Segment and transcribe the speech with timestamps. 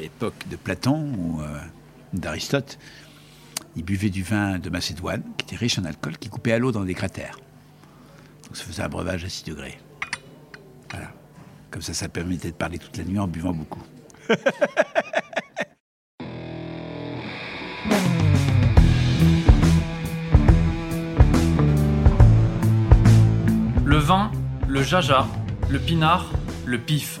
[0.00, 1.58] l'époque de Platon ou euh,
[2.12, 2.78] d'Aristote,
[3.76, 6.72] ils buvaient du vin de Macédoine, qui était riche en alcool, qui coupait à l'eau
[6.72, 7.38] dans des cratères.
[8.44, 9.78] Donc ça faisait un breuvage à 6 degrés.
[10.90, 11.12] Voilà.
[11.70, 13.82] Comme ça, ça permettait de parler toute la nuit en buvant beaucoup.
[23.84, 24.30] Le vin,
[24.68, 25.26] le jaja,
[25.70, 26.30] le pinard,
[26.66, 27.20] le pif.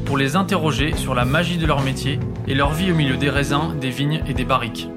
[0.11, 3.29] pour les interroger sur la magie de leur métier et leur vie au milieu des
[3.29, 4.89] raisins, des vignes et des barriques.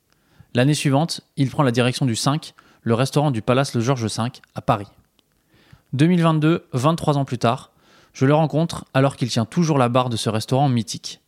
[0.55, 4.23] L'année suivante, il prend la direction du 5, le restaurant du Palace Le Georges V
[4.55, 4.87] à Paris.
[5.91, 7.73] 2022, 23 ans plus tard,
[8.13, 11.21] je le rencontre alors qu'il tient toujours la barre de ce restaurant mythique.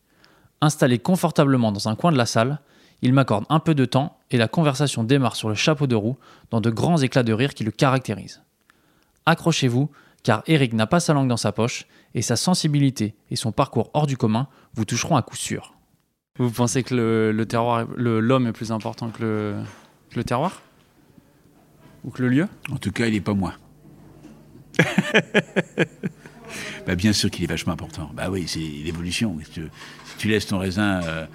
[0.61, 2.59] Installé confortablement dans un coin de la salle,
[3.01, 6.17] il m'accorde un peu de temps et la conversation démarre sur le chapeau de roue
[6.51, 8.43] dans de grands éclats de rire qui le caractérisent.
[9.25, 9.89] Accrochez-vous,
[10.23, 13.89] car Eric n'a pas sa langue dans sa poche et sa sensibilité et son parcours
[13.93, 15.73] hors du commun vous toucheront à coup sûr.
[16.37, 19.55] Vous pensez que le, le terroir, l'homme est plus important que le,
[20.09, 20.61] que le terroir?
[22.03, 22.47] Ou que le lieu?
[22.71, 23.53] En tout cas, il n'est pas moi.
[26.85, 28.09] bah, bien sûr qu'il est vachement important.
[28.13, 29.37] Bah oui, c'est l'évolution.
[29.43, 29.61] Si tu,
[30.05, 31.01] si tu laisses ton raisin.
[31.03, 31.25] euh,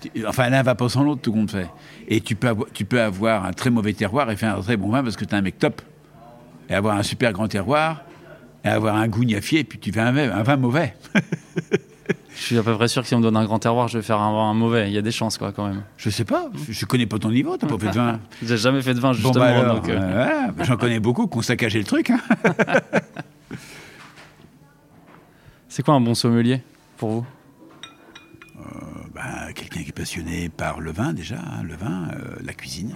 [0.00, 1.68] tu- enfin, l'un va pas sans l'autre, tout compte fait.
[2.08, 4.76] Et tu peux, avoir, tu peux avoir un très mauvais terroir et faire un très
[4.76, 5.80] bon vin parce que tu as un mec top.
[6.68, 8.02] Et avoir un super grand terroir
[8.64, 10.94] et avoir un goût niafier, et puis tu fais un, vin- un vin mauvais.
[12.36, 13.96] Je suis à peu près sûr que si on me donne un grand terroir, je
[13.98, 14.88] vais faire un, un mauvais.
[14.88, 15.82] Il y a des chances, quoi, quand même.
[15.96, 18.18] Je sais pas, je connais pas ton niveau, t'as pas fait de vin.
[18.42, 19.34] J'ai jamais fait de vin, Bon, justement.
[19.34, 22.10] bah alors, donc, euh, euh, bah, j'en connais beaucoup qui ont saccagé le truc.
[22.10, 22.18] hein.
[25.74, 26.60] C'est quoi un bon sommelier
[26.98, 27.26] pour vous?
[29.12, 32.94] Ben, quelqu'un qui est passionné par le vin déjà, hein, le vin, euh, la cuisine,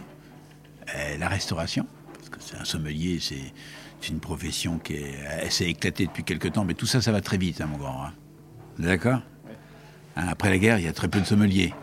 [0.87, 1.89] et la restauration.
[2.15, 3.53] Parce que c'est un sommelier, c'est
[4.01, 7.11] c'est une profession qui est, elle s'est éclatée depuis quelques temps, mais tout ça, ça
[7.11, 8.05] va très vite, hein, mon grand.
[8.05, 8.13] hein.
[8.79, 9.23] D'accord?
[10.15, 11.75] Hein, Après la guerre, il y a très peu de sommeliers.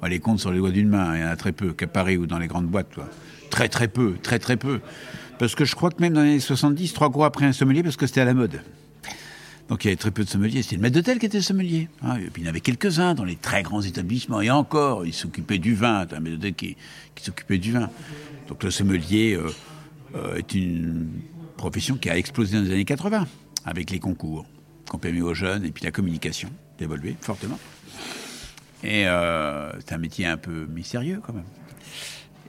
[0.00, 1.88] On les compte sur les doigts d'une main, il y en a très peu, qu'à
[1.88, 2.88] Paris ou dans les grandes boîtes.
[2.88, 3.06] Toi.
[3.50, 4.80] Très très peu, très très peu.
[5.38, 7.82] Parce que je crois que même dans les années 70, trois gros après un sommelier,
[7.82, 8.62] parce que c'était à la mode.
[9.68, 10.62] Donc il y avait très peu de sommeliers.
[10.62, 11.88] C'était le maître d'hôtel qui était sommelier.
[12.02, 12.16] hein.
[12.16, 14.40] Et puis il y en avait quelques-uns dans les très grands établissements.
[14.40, 16.06] Et encore, ils s'occupaient du vin.
[16.06, 16.76] T'as un maître d'hôtel qui,
[17.22, 17.90] s'occupait du vin.
[18.48, 19.50] Donc le sommelier euh,
[20.14, 21.08] euh, est une
[21.56, 23.26] profession qui a explosé dans les années 80
[23.64, 24.46] avec les concours
[24.86, 27.58] qui ont permis aux jeunes et puis la communication d'évoluer fortement.
[28.82, 31.44] Et euh, c'est un métier un peu mystérieux quand même.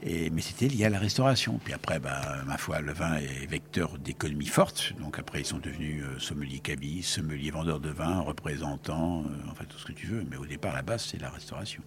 [0.03, 1.59] Mais c'était lié à la restauration.
[1.63, 4.93] Puis après, bah, ma foi, le vin est vecteur d'économie forte.
[4.99, 9.65] Donc après, ils sont devenus euh, sommeliers cabis, sommeliers vendeurs de vin, représentants, euh, enfin
[9.67, 10.25] tout ce que tu veux.
[10.29, 11.83] Mais au départ, la base, c'est la restauration.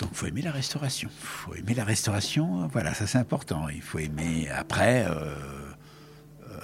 [0.00, 1.10] Donc, faut aimer la restauration.
[1.20, 2.66] faut aimer la restauration.
[2.68, 3.68] Voilà, ça c'est important.
[3.68, 4.48] Il faut aimer.
[4.48, 5.34] Après, euh,
[6.48, 6.54] euh,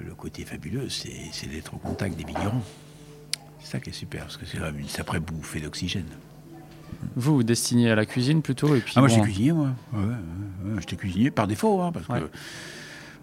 [0.00, 2.62] le, côté fabuleux, c'est d'être au contact des vignerons.
[3.60, 6.08] C'est ça qui est super, parce que c'est comme une sacrée bouffée d'oxygène.
[7.16, 9.68] Vous, vous destinez à la cuisine plutôt et puis Ah, moi, bon, j'étais cuisinier, moi.
[9.92, 10.04] Ouais, ouais,
[10.74, 12.28] ouais, j'étais cuisinier par défaut, hein, parce que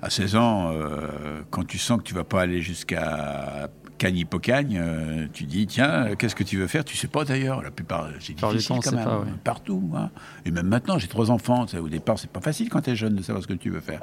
[0.01, 3.69] à 16 ans, euh, quand tu sens que tu vas pas aller jusqu'à
[3.99, 6.83] Cagnes-Hippocagne, euh, tu dis, tiens, euh, qu'est-ce que tu veux faire?
[6.83, 7.61] Tu sais pas d'ailleurs.
[7.61, 9.25] La plupart, c'est plupart du difficile temps, quand même, pas, ouais.
[9.43, 9.91] partout.
[9.95, 10.09] hein.
[10.45, 11.65] Et même maintenant, j'ai trois enfants.
[11.79, 13.81] Au départ, c'est pas facile quand tu es jeune de savoir ce que tu veux
[13.81, 13.99] faire.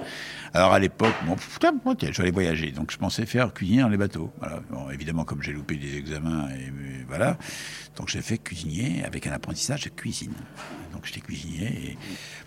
[0.54, 2.70] Alors à l'époque, bon, putain, moi, je aller voyager.
[2.70, 4.30] Donc je pensais faire cuisinier dans les bateaux.
[4.38, 4.60] Voilà.
[4.70, 7.38] Bon, évidemment, comme j'ai loupé des examens, et, et voilà.
[7.96, 10.34] Donc j'ai fait cuisinier avec un apprentissage de cuisine.
[10.92, 11.66] Donc j'étais cuisinier.
[11.66, 11.98] Et,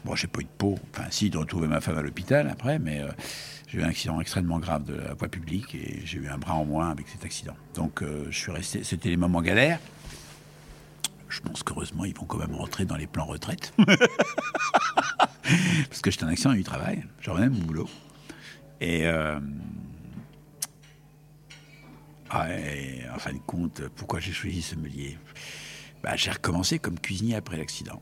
[0.05, 0.77] bon, j'ai pas eu de peau.
[0.93, 3.01] Enfin, si, de retrouver ma femme à l'hôpital après, mais.
[3.01, 3.07] euh,
[3.69, 6.55] j'ai eu un accident extrêmement grave de la voie publique et j'ai eu un bras
[6.55, 7.55] en moins avec cet accident.
[7.75, 8.83] Donc euh, je suis resté.
[8.83, 9.79] C'était les moments galères.
[11.29, 13.71] Je pense qu'heureusement, ils vont quand même rentrer dans les plans retraite.
[15.87, 17.03] Parce que j'étais en accident du travail.
[17.19, 17.87] Je revenais de mon boulot.
[18.81, 19.39] Et, euh,
[22.31, 22.47] ah,
[23.13, 25.19] en fin de compte, pourquoi j'ai choisi sommelier
[26.01, 28.01] bah, J'ai recommencé comme cuisinier après l'accident.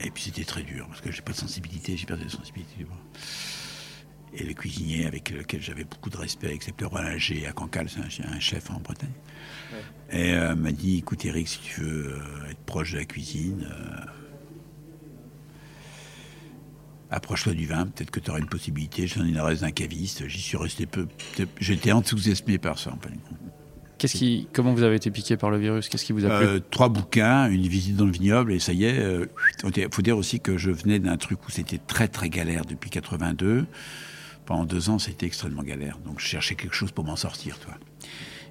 [0.00, 2.74] Et puis c'était très dur, parce que j'ai pas de sensibilité, j'ai perdu la sensibilité
[2.76, 2.96] du bras.
[4.32, 8.22] Et le cuisinier avec lequel j'avais beaucoup de respect, excepté Roland G à Cancale, c'est
[8.22, 9.10] un, un chef en Bretagne.
[10.12, 13.68] Et elle m'a dit, écoute Eric, si tu veux euh, être proche de la cuisine,
[13.70, 14.04] euh,
[17.10, 19.06] approche-toi du vin, peut-être que tu auras une possibilité.
[19.06, 21.06] J'en ai une reste d'un caviste, j'y suis resté peu.
[21.60, 22.92] J'étais enthousiasmé par ça.
[22.92, 23.12] En fait.
[23.98, 25.88] Qu'est-ce qui, comment vous avez été piqué par le virus?
[25.88, 26.46] Qu'est-ce qui vous a plu?
[26.46, 29.28] Euh, trois bouquins, une visite dans le vignoble, et ça y est.
[29.76, 32.90] Il faut dire aussi que je venais d'un truc où c'était très très galère depuis
[32.90, 33.66] 82.
[34.50, 35.96] Pendant deux ans, c'était extrêmement galère.
[36.04, 37.74] Donc je cherchais quelque chose pour m'en sortir, toi.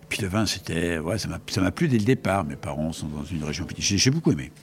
[0.08, 2.46] Puis le vin, c'était, ouais, ça m'a, plu dès le départ.
[2.46, 3.84] Mes parents sont dans une région petite.
[3.84, 4.54] J'ai, beaucoup aimé.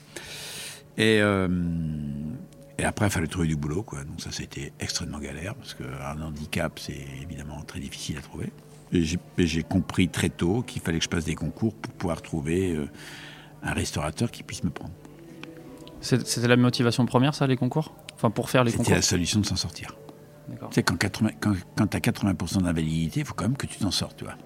[0.97, 1.47] Et, euh,
[2.79, 4.03] et après, il fallait trouver du boulot, quoi.
[4.03, 8.51] Donc ça, c'était extrêmement galère parce qu'un handicap, c'est évidemment très difficile à trouver.
[8.91, 12.23] Et j'ai, et compris très tôt qu'il fallait que je passe des concours pour pouvoir
[12.23, 12.89] trouver euh,
[13.61, 14.93] un restaurateur qui puisse me prendre.
[16.01, 17.93] C'était la motivation première, ça, les concours?
[18.15, 18.95] Enfin, pour faire les C'était concours?
[18.95, 19.95] la solution de s'en sortir.
[20.71, 23.91] Sais, quand, 80 quand, tu as 80% d'invalidité, il faut quand même que tu t'en
[23.91, 24.37] sortes, tu vois.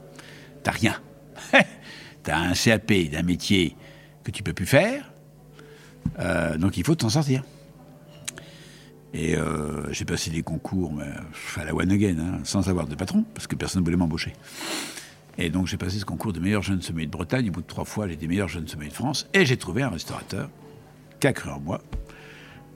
[0.64, 0.96] T'as rien.
[2.24, 3.76] tu as un CAP d'un métier
[4.24, 5.12] que tu peux plus faire,
[6.20, 7.44] euh, donc il faut t'en sortir.
[9.14, 10.94] Et euh, j'ai passé des concours
[11.58, 14.34] à la one again, hein, sans avoir de patron, parce que personne ne voulait m'embaucher.
[15.38, 17.50] Et donc j'ai passé ce concours de meilleur jeune sommelier de Bretagne.
[17.50, 19.28] Au bout de trois fois, j'ai été meilleur jeune sommelier de France.
[19.34, 20.50] Et j'ai trouvé un restaurateur
[21.20, 21.82] qui a cru en moi,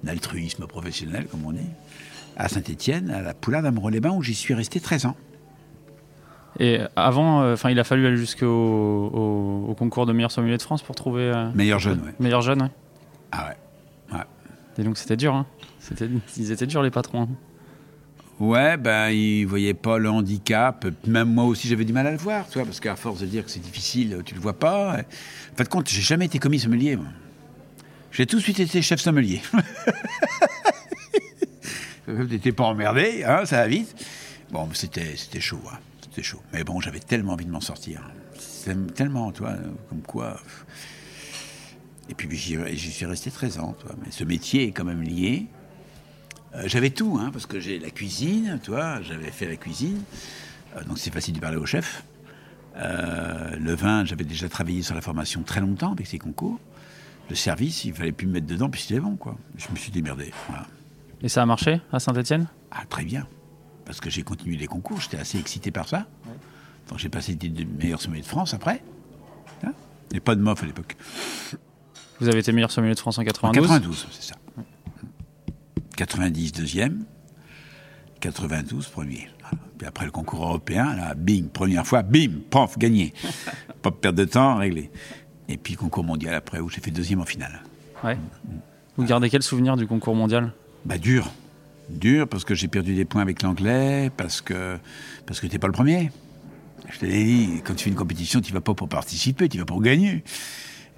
[0.04, 1.60] un altruisme professionnel, comme on dit,
[2.38, 5.16] à Saint-Étienne, à la Poulade d'Amreux-les-Bains, où j'y suis resté 13 ans.
[6.60, 10.56] Et avant, euh, enfin, il a fallu aller jusqu'au au, au concours de meilleur sommelier
[10.58, 12.14] de France pour trouver euh, Meilleur jeune, ouais.
[12.20, 12.62] meilleur jeune.
[12.62, 12.70] ouais.
[13.32, 14.20] Ah ouais.
[14.78, 15.34] Et donc c'était dur.
[15.34, 15.46] Hein.
[15.80, 17.24] C'était, ils étaient durs les patrons.
[17.24, 17.30] hein.
[18.42, 20.86] Ouais, ben, ils voyaient pas le handicap.
[21.08, 23.26] Même moi aussi, j'avais du mal à le voir, tu vois, parce qu'à force de
[23.26, 24.98] dire que c'est difficile, tu le vois pas.
[24.98, 27.06] En fin de compte, j'ai jamais été commis sommelier, moi.
[28.12, 29.42] J'ai tout de suite été chef sommelier.
[32.06, 33.96] T'étais pas emmerdé, hein, ça va vite.
[34.52, 36.42] Bon, c'était, chaud, hein, c'était chaud.
[36.54, 38.02] Mais bon, j'avais tellement envie de m'en sortir.
[38.96, 39.56] Tellement, tu vois,
[39.90, 40.40] comme quoi.
[42.10, 43.96] Et puis j'y, suis resté 13 ans, tu vois.
[44.04, 45.48] Mais ce métier est quand même lié.
[46.54, 50.02] Euh, j'avais tout, hein, parce que j'ai la cuisine, tu vois, j'avais fait la cuisine,
[50.76, 52.04] Euh, donc c'est facile de parler au chef.
[52.78, 56.60] Euh, le vin, j'avais déjà travaillé sur la formation très longtemps avec ces concours.
[57.30, 59.38] Le service, il fallait plus me mettre dedans, puis c'était bon, quoi.
[59.58, 60.32] Je me suis démerdé.
[61.26, 63.26] Et ça a marché à Saint-Etienne Ah, très bien.
[63.84, 66.06] Parce que j'ai continué les concours, j'étais assez excité par ça.
[66.88, 68.84] Donc j'ai passé des meilleurs sommeliers de France après.
[69.64, 69.74] Hein
[70.14, 70.96] Et pas de MOF à l'époque.
[72.20, 73.68] Vous avez été meilleur sommelier de France en En 92.
[73.68, 74.36] 92, c'est ça.
[75.98, 77.06] 90, deuxième.
[78.20, 79.28] 92, premier.
[79.80, 83.16] Puis après le concours européen, là, bing, première fois, bim, pof, gagné.
[83.82, 84.92] Pas de perte de temps, réglé.
[85.50, 87.64] Et puis concours mondial après, où j'ai fait deuxième en finale.
[88.04, 88.16] Ouais.
[88.96, 90.54] Vous gardez quel souvenir du concours mondial?
[90.86, 91.32] Bah dur.
[91.90, 94.78] Dur parce que j'ai perdu des points avec l'anglais, parce que
[95.26, 96.12] parce que t'es pas le premier.
[96.90, 99.58] Je te l'ai dit, quand tu fais une compétition, tu vas pas pour participer, tu
[99.58, 100.24] vas pour gagner.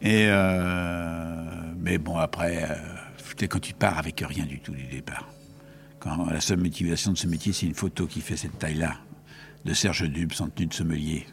[0.02, 5.28] Et euh, mais bon après, euh, quand tu pars avec rien du tout du départ.
[6.00, 8.96] Quand la seule motivation de ce métier, c'est une photo qui fait cette taille-là,
[9.66, 11.26] de Serge Dubs en tenue de sommelier.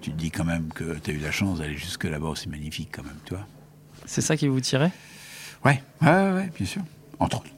[0.00, 2.48] Tu te dis quand même que tu as eu la chance d'aller jusque là-bas, c'est
[2.48, 3.46] magnifique quand même, tu vois.
[4.04, 4.92] C'est ça qui vous tirait?
[5.64, 6.82] Ouais, ouais, ouais, ouais, bien sûr.
[7.18, 7.50] Entre autres.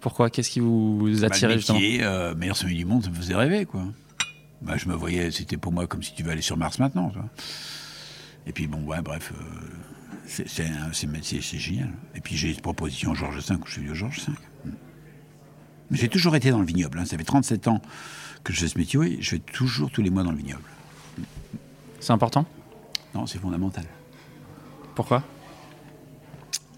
[0.00, 0.30] Pourquoi?
[0.30, 1.78] Qu'est-ce qui vous Bah, attirait le justement?
[1.78, 3.82] métier, euh, meilleur sommelier du monde, ça me faisait rêver, quoi.
[4.62, 7.12] Bah, je me voyais, c'était pour moi comme si tu veux aller sur Mars maintenant.
[8.46, 9.42] Et puis bon, ouais, bref, euh,
[10.26, 11.90] c'est c'est un- c'est c'est- génial.
[12.14, 14.32] Et puis j'ai une proposition au Georges V, où je suis au Georges V.
[14.66, 14.70] Mm.
[15.90, 16.98] Mais j'ai toujours été dans le vignoble.
[16.98, 17.04] hein.
[17.06, 17.80] Ça fait 37 ans
[18.42, 20.62] que je fais ce métier, oui, je vais toujours tous les mois dans le vignoble.
[22.00, 22.44] C'est important?
[23.14, 23.84] Non, c'est fondamental.
[24.94, 25.22] Pourquoi?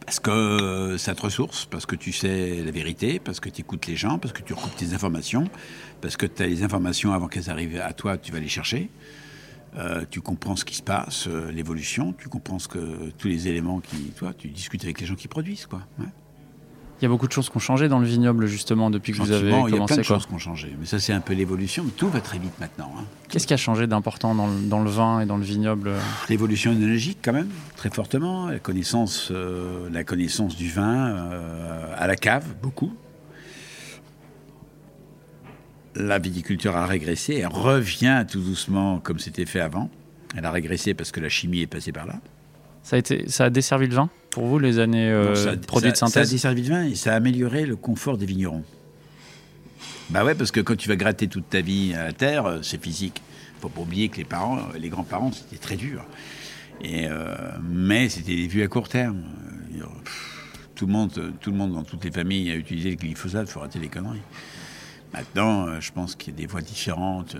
[0.06, 3.88] Parce que ça te ressource, parce que tu sais la vérité, parce que tu écoutes
[3.88, 5.50] les gens, parce que tu recoupes tes informations,
[6.00, 8.88] parce que tu as les informations avant qu'elles arrivent à toi, tu vas les chercher.
[9.76, 13.80] Euh, tu comprends ce qui se passe, euh, l'évolution, tu comprends que, tous les éléments
[13.80, 13.96] qui.
[14.16, 15.82] Toi, tu discutes avec les gens qui produisent, quoi.
[15.98, 16.06] Ouais.
[16.98, 19.18] Il y a beaucoup de choses qui ont changé dans le vignoble justement depuis que
[19.18, 19.96] vous avez Gentiment, il y a plein commencé.
[19.98, 20.74] de choses qui ont changé.
[20.80, 21.84] Mais ça, c'est un peu l'évolution.
[21.94, 22.90] Tout va très vite maintenant.
[22.98, 23.04] hein.
[23.28, 25.92] Qu'est-ce qui a changé d'important dans le, dans le vin et dans le vignoble?
[26.30, 28.48] L'évolution énologique, quand même, très fortement.
[28.48, 32.90] La connaissance, euh, la connaissance du vin euh, à la cave, beaucoup.
[35.94, 37.34] La viticulture a régressé.
[37.34, 39.90] Elle revient tout doucement comme c'était fait avant.
[40.34, 42.14] Elle a régressé parce que la chimie est passée par là.
[42.82, 44.10] ça a, été, ça a desservi le vin?
[44.36, 46.68] Pour vous les années euh, Non, ça- produits de ça- Ça a synthèse desservi le
[46.68, 48.64] vin et ça a amélioré le confort des vignerons.
[50.10, 52.58] Bah ouais, parce que quand tu vas gratter toute ta vie à la terre, euh,
[52.60, 53.22] c'est physique.
[53.62, 56.04] Faut pas oublier que les parents, les grands-parents, c'était très dur.
[56.82, 59.22] Et euh, mais c'était des vues à court terme.
[60.74, 63.48] Tout le monde, tout le monde dans toutes les familles a utilisé le glyphosate.
[63.48, 64.20] Faut rater les conneries.
[65.14, 67.34] Maintenant, je pense qu'il y a des voies différentes.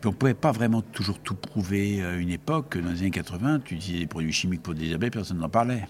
[0.00, 2.76] Puis on ne pouvait pas vraiment toujours tout prouver à une époque.
[2.76, 5.86] Dans les années 80, tu utilisais des produits chimiques pour des abeilles, personne n'en parlait.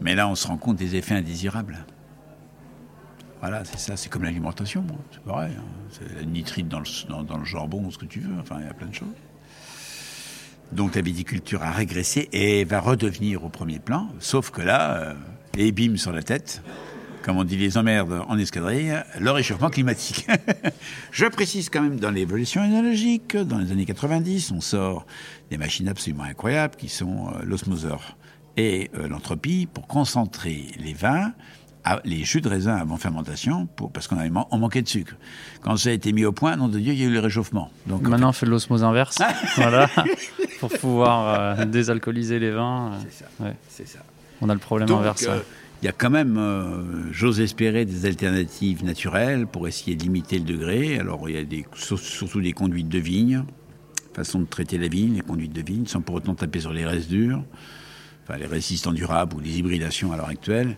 [0.00, 1.78] Mais là, on se rend compte des effets indésirables.
[3.40, 5.52] Voilà, c'est ça, c'est comme l'alimentation, c'est pareil.
[5.56, 5.62] hein.
[5.90, 8.68] C'est la nitrite dans le, dans, le jambon, ce que tu veux, enfin, il y
[8.68, 9.08] a plein de choses.
[10.72, 15.14] Donc la viticulture a régressé et va redevenir au premier plan, sauf que là, euh,
[15.56, 16.62] et bim sur la tête,
[17.22, 20.26] comme on dit les emmerdes en escadrille, le réchauffement climatique.
[21.10, 25.06] Je précise quand même dans l'évolution énergétique, dans les années 90, on sort
[25.50, 28.16] des machines absolument incroyables qui sont euh, l'osmoseur
[28.58, 31.32] et euh, l'entropie pour concentrer les vins,
[31.84, 34.88] à- les jus de raisin avant fermentation, pour, parce qu'on avait man- on manquait de
[34.88, 35.14] sucre.
[35.62, 37.20] Quand ça a été mis au point, nom de Dieu, il y a eu le
[37.20, 37.70] réchauffement.
[37.86, 39.18] Donc, en Maintenant, on fait de l'osmose inverse.
[39.56, 39.88] voilà.
[40.60, 42.92] Pour pouvoir euh, désalcooliser les vins.
[42.92, 43.30] euh, C'est ça.
[43.40, 43.54] Ouais.
[43.68, 44.00] C'est ça.
[44.40, 45.22] on a le problème Donc, inverse.
[45.28, 45.40] ouais.
[45.82, 50.38] il y a quand même, euh, j'ose espérer, des alternatives naturelles pour essayer de limiter
[50.40, 50.98] le degré.
[50.98, 53.44] Alors, il y a des, surtout des conduites de vigne,
[54.14, 56.84] façon de traiter la vigne, les conduites de vigne, sans pour autant taper sur les
[56.84, 57.44] restes durs,
[58.28, 60.76] enfin les résistants durables ou les hybridations à l'heure actuelle,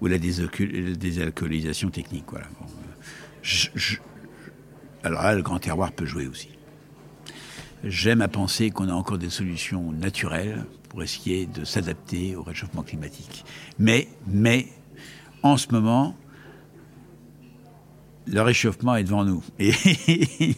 [0.00, 2.24] ou la désalcool- désalcoolisation technique.
[2.30, 2.46] Voilà.
[2.60, 2.92] Bon, euh,
[3.42, 3.96] je- je-
[5.02, 6.48] alors là, le grand terroir peut jouer aussi.
[7.84, 12.82] J'aime à penser qu'on a encore des solutions naturelles pour essayer de s'adapter au réchauffement
[12.82, 13.44] climatique.
[13.78, 14.66] Mais, mais,
[15.42, 16.16] en ce moment,
[18.26, 19.44] le réchauffement est devant nous.
[19.58, 19.72] Et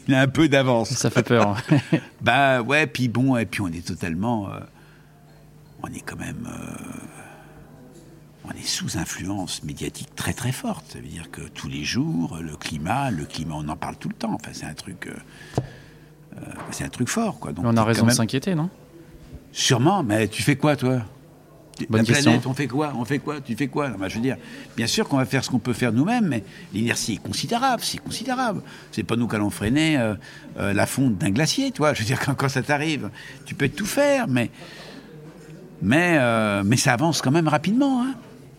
[0.06, 0.90] il a un peu d'avance.
[0.90, 1.60] Ça fait peur.
[1.92, 2.00] ouais.
[2.22, 4.48] Bah ouais, puis bon, et puis on est totalement.
[4.52, 4.60] euh,
[5.82, 6.48] on est quand même.
[6.50, 6.76] euh,
[8.44, 10.84] on est sous influence médiatique très très forte.
[10.92, 14.08] Ça veut dire que tous les jours, le climat, le climat, on en parle tout
[14.08, 14.32] le temps.
[14.34, 15.06] Enfin, c'est un truc.
[15.06, 15.12] euh,
[16.36, 17.52] euh, c'est un truc fort, quoi.
[17.52, 18.70] Donc, on a raison de s'inquiéter, non?
[19.52, 21.02] Sûrement, mais tu fais quoi, toi?
[21.88, 22.30] Bonne La question.
[22.32, 22.92] planète, on fait quoi?
[22.96, 23.40] On fait quoi?
[23.40, 23.88] Tu fais quoi?
[23.88, 24.36] Non, Je veux dire,
[24.76, 26.42] bien sûr qu'on va faire ce qu'on peut faire nous-mêmes, mais
[26.72, 28.62] l'inertie est considérable, c'est considérable.
[28.90, 30.14] C'est pas nous qui allons freiner euh,
[30.58, 31.94] euh, la fonte d'un glacier, toi.
[31.94, 33.10] Je veux dire, quand, quand ça t'arrive,
[33.46, 34.50] tu peux tout faire, mais
[35.82, 38.02] mais euh, mais ça avance quand même rapidement.
[38.02, 38.14] Hein.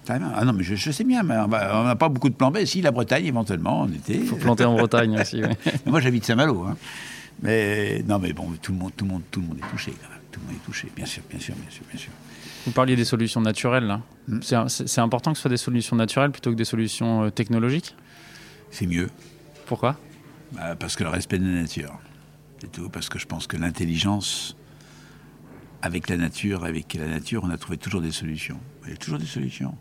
[0.09, 2.65] Ah non, mais je, je sais bien, mais on n'a pas beaucoup de plans B.
[2.65, 4.17] Si la Bretagne, éventuellement, en été.
[4.19, 5.43] Faut planter en Bretagne aussi.
[5.43, 5.55] ouais.
[5.85, 6.63] Moi, j'habite Saint-Malo.
[6.63, 6.77] Hein.
[7.43, 9.93] Mais non, mais bon, tout le monde, tout le monde, tout le monde est touché.
[10.01, 10.19] Quand même.
[10.31, 12.11] Tout le monde est touché, bien sûr, bien sûr, bien sûr, bien sûr.
[12.65, 14.01] Vous parliez des solutions naturelles, là.
[14.27, 14.39] Hmm.
[14.67, 17.95] C'est important que ce soit des solutions naturelles plutôt que des solutions euh, technologiques?
[18.71, 19.09] C'est mieux.
[19.65, 19.97] Pourquoi?
[20.51, 21.99] Bah, parce que le respect de la nature.
[22.59, 22.89] C'est tout.
[22.89, 24.55] Parce que je pense que l'intelligence,
[25.81, 28.59] avec la nature, avec la nature, on a trouvé toujours des solutions.
[28.85, 29.75] Il y a toujours des solutions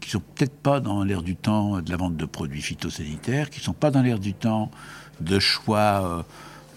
[0.00, 3.60] qui sont peut-être pas dans l'air du temps de la vente de produits phytosanitaires, qui
[3.60, 4.70] sont pas dans l'air du temps
[5.20, 6.22] de choix euh,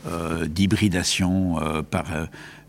[0.07, 2.05] euh, d'hybridation euh, par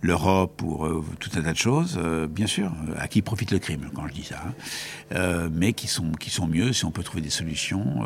[0.02, 1.98] l'Europe pour euh, tout un tas de choses.
[2.00, 4.42] Euh, bien sûr, euh, à qui profite le crime quand je dis ça.
[4.46, 5.48] hein.
[5.52, 8.02] Mais qui sont, qui sont mieux si on peut trouver des solutions,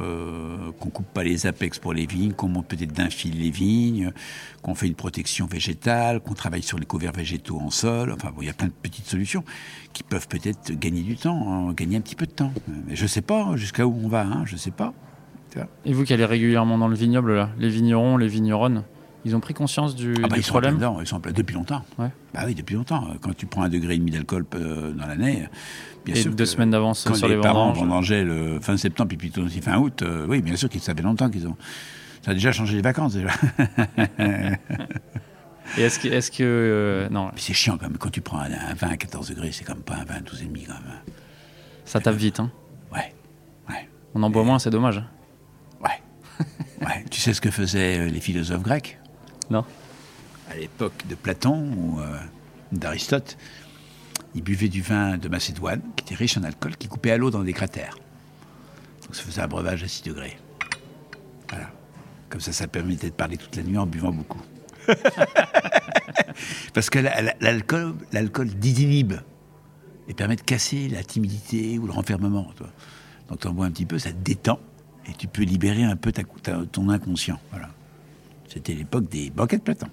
[0.79, 4.13] qu'on coupe pas les apex pour les vignes, qu'on monte peut-être d'un fil les vignes,
[4.63, 8.13] qu'on fait une protection végétale, qu'on travaille sur les couverts végétaux en sol.
[8.13, 9.45] Enfin, bon, il y a plein de petites solutions
[9.93, 12.53] qui peuvent peut-être gagner du temps, hein, gagner un petit peu de temps.
[12.87, 14.93] Mais je sais pas jusqu'à où on va, hein, je sais pas.
[15.85, 18.85] Et vous qui allez régulièrement dans le vignoble, là, les vignerons, les vigneronnes,
[19.25, 21.21] ils ont pris conscience du, Ah bah, du ils sont en problème ils sont en
[21.21, 21.85] plein depuis longtemps.
[21.99, 22.09] Ouais.
[22.35, 23.07] Bah oui, depuis longtemps.
[23.21, 25.49] Quand tu prends un degré et demi d'alcool euh, dans l'année,
[26.05, 26.31] bien Et sûr.
[26.31, 29.61] deux que- semaines d'avance sur les, les parents vendangeaient le fin septembre puis plutôt aussi
[29.61, 31.57] fin août, euh, oui, bien sûr qu'ils savaient longtemps qu'ils ont.
[32.23, 33.29] Ça a déjà changé les vacances déjà.
[35.79, 37.97] Et est-ce que, est-ce que euh, non, c'est chiant quand même.
[37.99, 40.21] Quand tu prends un, un vin à 14 degrés, c'est comme pas un vin à
[40.21, 40.99] 12 et demi quand même.
[41.85, 42.41] ça tape vite.
[42.41, 42.50] Hein.
[42.93, 43.15] Ouais,
[43.69, 45.00] ouais, On en boit moins, c'est dommage.
[45.81, 46.47] ouais,
[46.85, 47.05] ouais.
[47.11, 48.99] Tu sais ce que faisaient les philosophes grecs?
[49.50, 49.64] Non.
[50.50, 52.16] à l'époque de Platon ou euh,
[52.73, 53.37] d'Aristote,
[54.35, 57.30] ils buvaient du vin de Macédoine, qui était riche en alcool, qui coupait à l'eau
[57.30, 57.97] dans des cratères.
[59.02, 60.38] Donc ça faisait un breuvage à 6 degrés.
[61.49, 61.71] Voilà.
[62.28, 64.40] Comme ça, ça permettait de parler toute la nuit en buvant beaucoup.
[66.75, 69.14] Parce que la- la- l'alcool, l'alcool désinhibe
[70.09, 72.45] et permet de casser la timidité ou le renfermement.
[72.57, 72.69] Toi.
[73.28, 74.59] Donc tu en bois un petit peu, ça te détend
[75.07, 76.23] et tu peux libérer un peu ta-
[76.71, 77.40] ton inconscient.
[77.50, 77.69] Voilà.
[78.52, 79.87] C'était l'époque des banquets de Platon.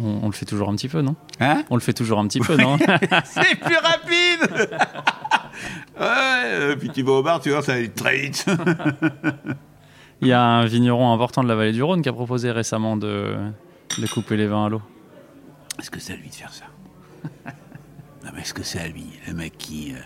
[0.00, 1.16] On, on le fait toujours un petit peu, non?
[1.40, 1.64] Hein?
[1.70, 2.76] On le fait toujours un petit peu, non?
[3.24, 4.68] C'est plus rapide
[5.98, 8.46] Ouais, euh, puis tu vas au bar, tu vois, ça va très vite.
[10.20, 12.96] Il y a un vigneron important de la vallée du Rhône qui a proposé récemment
[12.96, 13.34] de,
[13.98, 14.82] de couper les vins à l'eau.
[15.78, 16.64] Est-ce que c'est à lui de faire ça?
[18.24, 19.92] Non, mais est-ce que c'est à lui Le mec qui...
[19.94, 19.98] euh,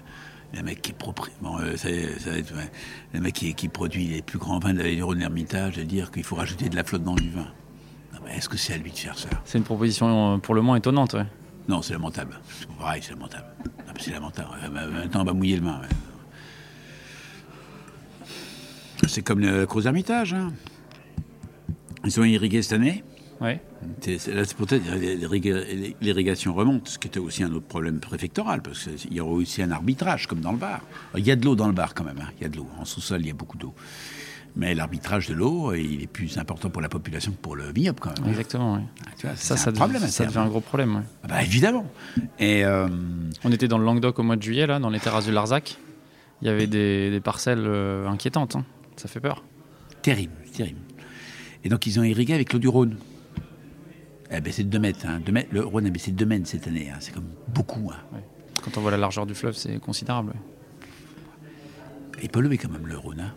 [0.55, 1.29] le mec qui est propre...
[1.41, 1.89] Bon, euh, ça,
[2.19, 2.55] ça va être...
[2.57, 2.71] ouais.
[3.15, 5.77] Le mec qui, qui produit les plus grands vins de la vallée du Rhône l'Ermitage,
[5.77, 7.47] de dire qu'il faut rajouter de la flotte dans du vin.
[8.33, 9.29] Est-ce que c'est à lui de faire ça?
[9.45, 11.15] C'est une proposition euh, pour le moins étonnante.
[11.15, 11.27] ouais.
[11.69, 12.39] Non, c'est lamentable.
[12.79, 13.47] Pareil, c'est lamentable.
[13.99, 14.49] C'est lamentable.
[14.73, 15.81] Bah, Maintenant, on va mouiller le main.
[15.81, 15.89] ouais.
[19.09, 20.35] C'est comme le Gros Hermitage.
[20.35, 20.53] Hein.
[22.05, 23.05] Ils sont irrigués cette année.
[24.01, 25.65] C'est- Là, c'est peut-être l'irriga-
[26.01, 29.63] l'irrigation remonte, ce qui était aussi un autre problème préfectoral, parce qu'il y aura aussi
[29.63, 30.81] un arbitrage, comme dans le bar.
[31.17, 32.31] Il y a de l'eau dans le bar quand même, hein.
[32.39, 32.67] il y a de l'eau.
[32.79, 33.75] En sous-sol, il y a beaucoup d'eau.
[34.57, 38.01] Mais l'arbitrage de l'eau, il est plus important pour la population que pour le vignoble
[38.01, 38.27] quand même.
[38.27, 38.31] hein.
[38.31, 38.85] Exactement.
[39.07, 41.05] Ah, tu vois, Ça, ça, un devient, ça un gros problème.
[41.23, 41.87] Ah bah, évidemment.
[42.41, 42.89] Et euh,
[43.45, 45.79] On était dans le Languedoc au mois de juillet, là, dans les terrasses du Larzac.
[46.43, 48.57] Il y avait des, des parcelles euh, inquiétantes.
[48.57, 48.65] hein.
[48.97, 49.45] Ça fait peur.
[50.03, 50.81] terrible, terrible.
[51.63, 52.97] Et donc, ils ont irrigué avec l'eau du Rhône.
[54.31, 55.21] Eh ben, c'est de 2 mètres, hein.
[55.25, 55.49] Deux mètres.
[55.53, 56.89] Le Rhône a baissé de 2 mètres cette année.
[56.91, 56.97] hein.
[57.01, 57.91] C'est comme beaucoup.
[57.93, 58.19] hein.
[58.63, 60.31] Quand on voit la largeur du fleuve, c'est considérable.
[60.31, 60.41] ouais.
[62.19, 63.21] Il est pollué quand même le Rhône.
[63.21, 63.33] Hein.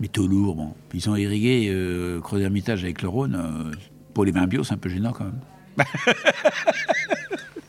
[0.00, 0.74] Métaux lourds, bon.
[0.94, 3.34] Ils ont irrigué euh, Creux d'Hermitage avec le Rhône.
[3.34, 3.72] euh,
[4.14, 5.40] pour les vins bio, c'est un peu gênant quand même.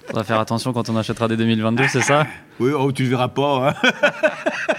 [0.07, 2.25] Faudra faire attention quand on achètera des 2022, c'est ça?
[2.59, 3.73] Oui, oh, tu le verras pas.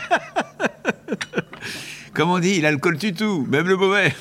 [2.20, 4.14] Comme on dit, l'alcool tue tout, même le mauvais.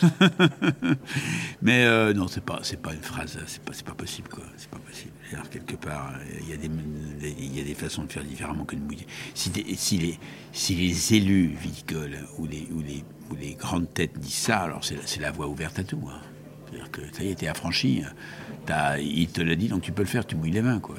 [1.62, 4.46] Mais euh, non, c'est pas, c'est pas une phrase, c'est pas, pas possible quoi.
[4.56, 5.12] C'est pas possible.
[5.52, 6.70] Quelque part, il y a des,
[7.38, 9.06] il y a des façons de faire différemment que de mouiller.
[9.34, 10.18] Si, les,
[10.54, 14.86] si les élus viticoles ou les, ou les, ou les grandes têtes disent ça, alors
[14.86, 16.02] c'est, la- la voie ouverte à tout.
[16.70, 18.02] C'est-à-dire que ça y est, t'es affranchi.
[19.02, 20.26] il te l'a dit, donc tu peux le faire.
[20.26, 20.96] Tu mouilles les mains, quoi.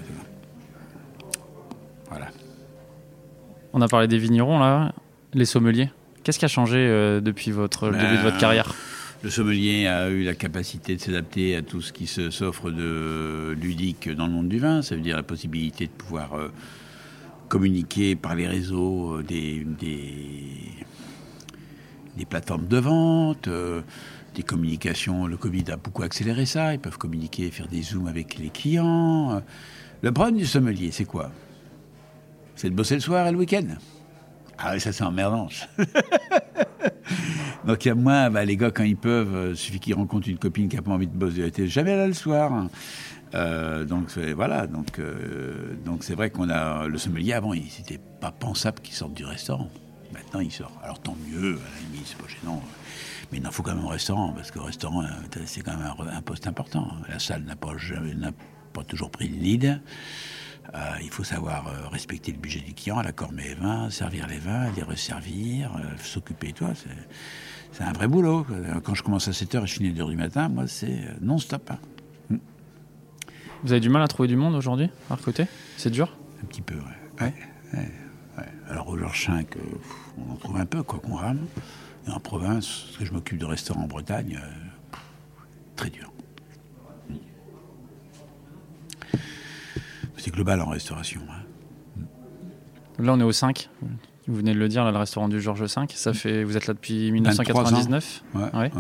[2.11, 2.29] Voilà.
[3.73, 4.93] On a parlé des vignerons, là,
[5.33, 5.89] les sommeliers.
[6.23, 8.75] Qu'est-ce qui a changé euh, depuis votre, le début de votre Ben, carrière?
[9.23, 14.09] Le sommelier a eu la capacité de s'adapter à tout ce qui s'offre de ludique
[14.09, 14.83] dans le monde du vin.
[14.83, 16.49] Ça veut dire la possibilité de pouvoir euh,
[17.49, 20.71] communiquer par les réseaux euh, des, des,
[22.17, 23.49] des plateformes de vente,
[24.35, 25.27] des communications.
[25.27, 26.75] Le Covid a beaucoup accéléré ça.
[26.75, 29.43] Ils peuvent communiquer, faire des zooms avec les clients.
[30.03, 31.31] Le problème du sommelier, c'est quoi?
[32.57, 33.67] C'est de bosser le soir et le week-end.
[34.63, 35.49] Ah oui, ça c'est emmerdant.
[37.67, 40.29] Donc il y a moins, bah, les gars quand ils peuvent, euh, suffit qu'ils rencontrent
[40.29, 42.53] une copine qui a pas envie de bosser, était jamais là le soir.
[42.53, 42.71] hein.
[43.35, 48.01] Euh, donc voilà, donc euh, donc c'est vrai qu'on a le sommelier avant, il c'était
[48.21, 49.69] pas pensable qu'il sorte du restaurant.
[50.13, 50.73] Maintenant il sort.
[50.83, 52.61] Alors tant mieux, à la limite c'est pas gênant.
[53.31, 55.07] Mais il en faut quand même au restaurant parce qu'au restaurant euh,
[55.45, 56.89] c'est quand même un, poste important.
[57.09, 57.73] La salle n'a pas
[58.17, 58.33] n'a
[58.73, 59.81] pas toujours pris le lead.
[60.75, 64.27] Euh, il faut savoir euh, respecter le budget du client, la cormée et vins, servir
[64.29, 66.69] les vins, les resservir, euh, s'occuper de toi.
[67.73, 68.47] C'est, un vrai boulot.
[68.85, 71.71] Quand je commence à 7h et je finis à 2h du matin, moi, c'est non-stop.
[71.71, 71.79] hein.
[73.63, 75.47] Vous avez du mal à trouver du monde aujourd'hui, à recruter?
[75.77, 76.17] C'est dur?
[76.43, 76.81] Un petit peu, ouais.
[77.21, 77.35] Ouais,
[77.75, 77.91] ouais,
[78.39, 78.45] ouais.
[78.71, 79.61] Alors, au Georges V, euh,
[80.19, 81.47] on en trouve un peu, quoi qu'on rame.
[82.07, 84.97] Et en province, parce que je m'occupe de restaurants en Bretagne, euh,
[85.77, 86.11] très dur.
[90.23, 91.21] C'est global en restauration.
[91.31, 92.03] hein.
[92.99, 93.69] Là, on est au 5.
[94.29, 95.69] Vous venez de le dire, là, le restaurant du Georges V.
[95.95, 98.51] Ça fait, vous êtes là depuis 1999 Ouais, Ouais.
[98.55, 98.71] ouais.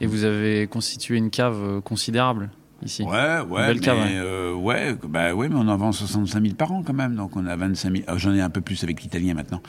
[0.00, 2.50] et vous avez constitué une cave euh, considérable
[2.84, 3.02] ici.
[3.02, 4.12] Ouais, ouais, belle mais, cave, ouais.
[4.14, 7.34] euh, ouais, bah, ouais, mais on en vend 65 000 par an quand même, donc
[7.36, 8.04] on a 25 000.
[8.06, 9.60] ah, J'en ai un peu plus avec l'italien maintenant.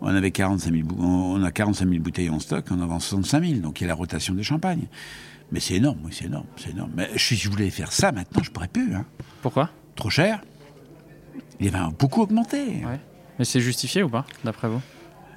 [0.00, 2.98] On avait 45 000, bou- on a 45 000 bouteilles en stock, on en vend
[2.98, 4.88] 65 000, donc il y a la rotation des champagnes.
[5.52, 6.90] Mais c'est énorme, oui, c'est énorme, c'est énorme.
[6.96, 8.92] Mais si je voulais faire ça maintenant, je pourrais plus.
[8.94, 9.04] Hein.
[9.40, 9.70] Pourquoi?
[9.98, 10.40] Trop cher.
[11.58, 12.66] Les vins ont beaucoup augmenté.
[12.86, 13.00] Ouais.
[13.38, 14.80] Mais c'est justifié ou pas, d'après vous?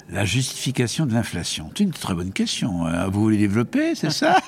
[0.08, 2.86] La justification de l'inflation, c'est une très bonne question.
[2.86, 3.08] hein.
[3.08, 4.38] Vous voulez développer, c'est ça?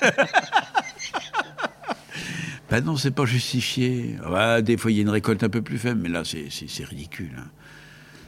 [2.69, 4.17] Ben non, c'est pas justifié.
[4.63, 7.29] Des fois, il y a une récolte un peu plus faible, mais là, c'est- ridicule.
[7.37, 7.43] hein.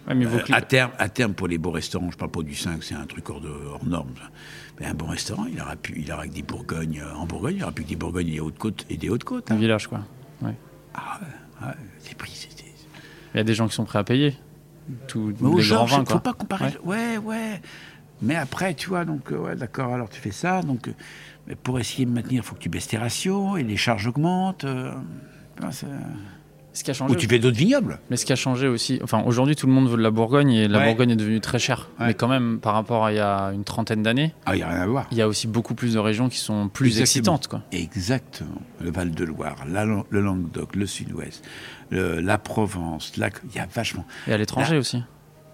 [0.08, 2.43] Ouais, mais vos Euh, à, terme, à terme, pour les beaux restaurants, je parle pas
[2.43, 4.12] du 5, c'est un truc hors, de, hors norme.
[4.15, 4.30] ça.
[4.80, 7.02] Mais un bon restaurant, il aura, pu, il aura que des Bourgognes.
[7.04, 8.86] euh, En Bourgogne, il aura plus que des Bourgognes et des Hautes-Côtes.
[8.91, 9.58] Et des Hautes-Côtes Un hein.
[9.58, 10.02] village, quoi.
[10.43, 10.54] Ouais.
[10.93, 11.28] Ah ouais,
[11.62, 11.74] ouais,
[12.08, 12.72] les prix, c'était...
[13.34, 14.36] Il y a des gens qui sont prêts à payer.
[15.08, 16.15] Tous Mais les grands vins, il quoi.
[16.15, 16.74] faut pas comparer.
[16.84, 17.62] Ouais, ouais.
[18.22, 20.62] Mais après, tu vois, donc, euh, ouais, d'accord, alors tu fais ça.
[20.62, 20.93] Donc, euh,
[21.46, 24.08] mais pour essayer de maintenir, il faut que tu baisses tes ratios et les charges
[24.08, 24.63] augmentent.
[24.63, 24.93] euh,
[25.60, 25.70] ben,
[26.78, 27.12] Ce qui a changé.
[27.12, 27.98] Ou tu fais d'autres vignobles.
[28.12, 30.52] Mais ce qui a changé aussi, enfin aujourd'hui tout le monde veut de la Bourgogne
[30.54, 30.86] et la Ouais.
[30.86, 31.90] Bourgogne est devenue très chère.
[32.00, 32.08] Ouais.
[32.08, 34.63] Mais quand même, par rapport à il y a une trentaine d'années, Ah, il n'y
[34.63, 35.08] a rien à voir.
[35.10, 37.04] il y a aussi beaucoup plus de régions qui sont plus Exactement.
[37.38, 37.48] excitantes.
[37.48, 37.63] Quoi.
[37.72, 38.62] Exactement.
[38.80, 41.44] Le Val-de-Loire, la- le Languedoc, le Sud-Ouest,
[41.90, 44.06] la Provence, la- il y a vachement.
[44.28, 45.02] Et à l'étranger aussi.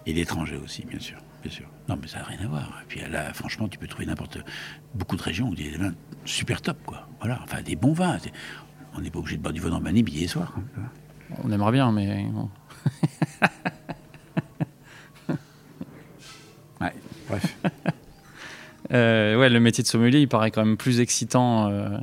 [0.04, 1.16] Et l'étranger aussi, bien sûr.
[1.42, 1.66] Bien sûr.
[1.88, 2.64] Non, mais ça n'a rien à voir.
[2.82, 4.36] Et puis là, franchement, tu peux trouver n'importe.
[4.94, 5.94] Beaucoup de régions où des vins
[6.26, 7.08] super top, quoi.
[7.20, 7.40] Voilà.
[7.44, 8.18] Enfin, des bons vins.
[8.96, 10.52] On n'est pas obligé de boire du vin dans le midi et soir.
[10.56, 10.82] hein.
[11.42, 12.48] On aimerait bien, mais bon.
[16.80, 16.92] Ouais.
[17.28, 17.56] Bref.
[18.92, 21.98] Euh, ouais, le métier de sommelier, il paraît quand même plus excitant, euh,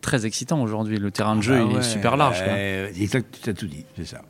[0.00, 0.98] très excitant aujourd'hui.
[0.98, 2.42] Le terrain de jeu, Ah il ouais, est super large.
[2.42, 2.52] quoi.
[2.52, 4.22] ouais, exact, tu as tout dit, c'est ça.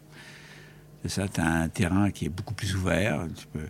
[1.03, 3.25] C'est ça, tu as un terrain qui est beaucoup plus ouvert.
[3.37, 3.67] Tu peux,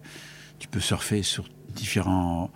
[0.58, 2.50] tu peux surfer sur différents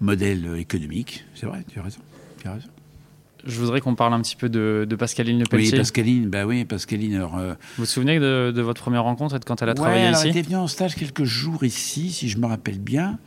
[0.00, 1.24] modèle économique.
[1.34, 2.00] C'est vrai, tu as raison.
[2.40, 2.68] Tu as raison.
[3.44, 5.78] Je voudrais qu'on parle un petit peu de, de Pascaline Le Oui, Pelletier.
[5.78, 7.14] Pascaline, bah oui, Pascaline.
[7.16, 9.72] Alors, euh, Vous vous souvenez de, de votre première rencontre et de quand elle a
[9.72, 12.78] ouais, travaillé elle ici était venue en stage quelques jours ici, si je me rappelle
[12.78, 13.18] bien.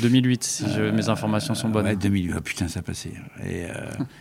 [0.00, 1.86] 2008, si je- mes informations sont bonnes.
[1.86, 2.32] Ouais, 2008.
[2.36, 3.12] Ah, putain, ça passait.
[3.44, 3.70] Et, euh,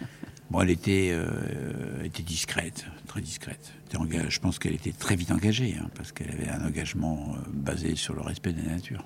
[0.52, 3.74] bon, elle était, euh, était discrète, très discrète.
[3.92, 7.40] Elle Je pense qu'elle était très vite engagée, hein, parce qu'elle avait un engagement euh,
[7.52, 9.04] basé sur le respect de la nature.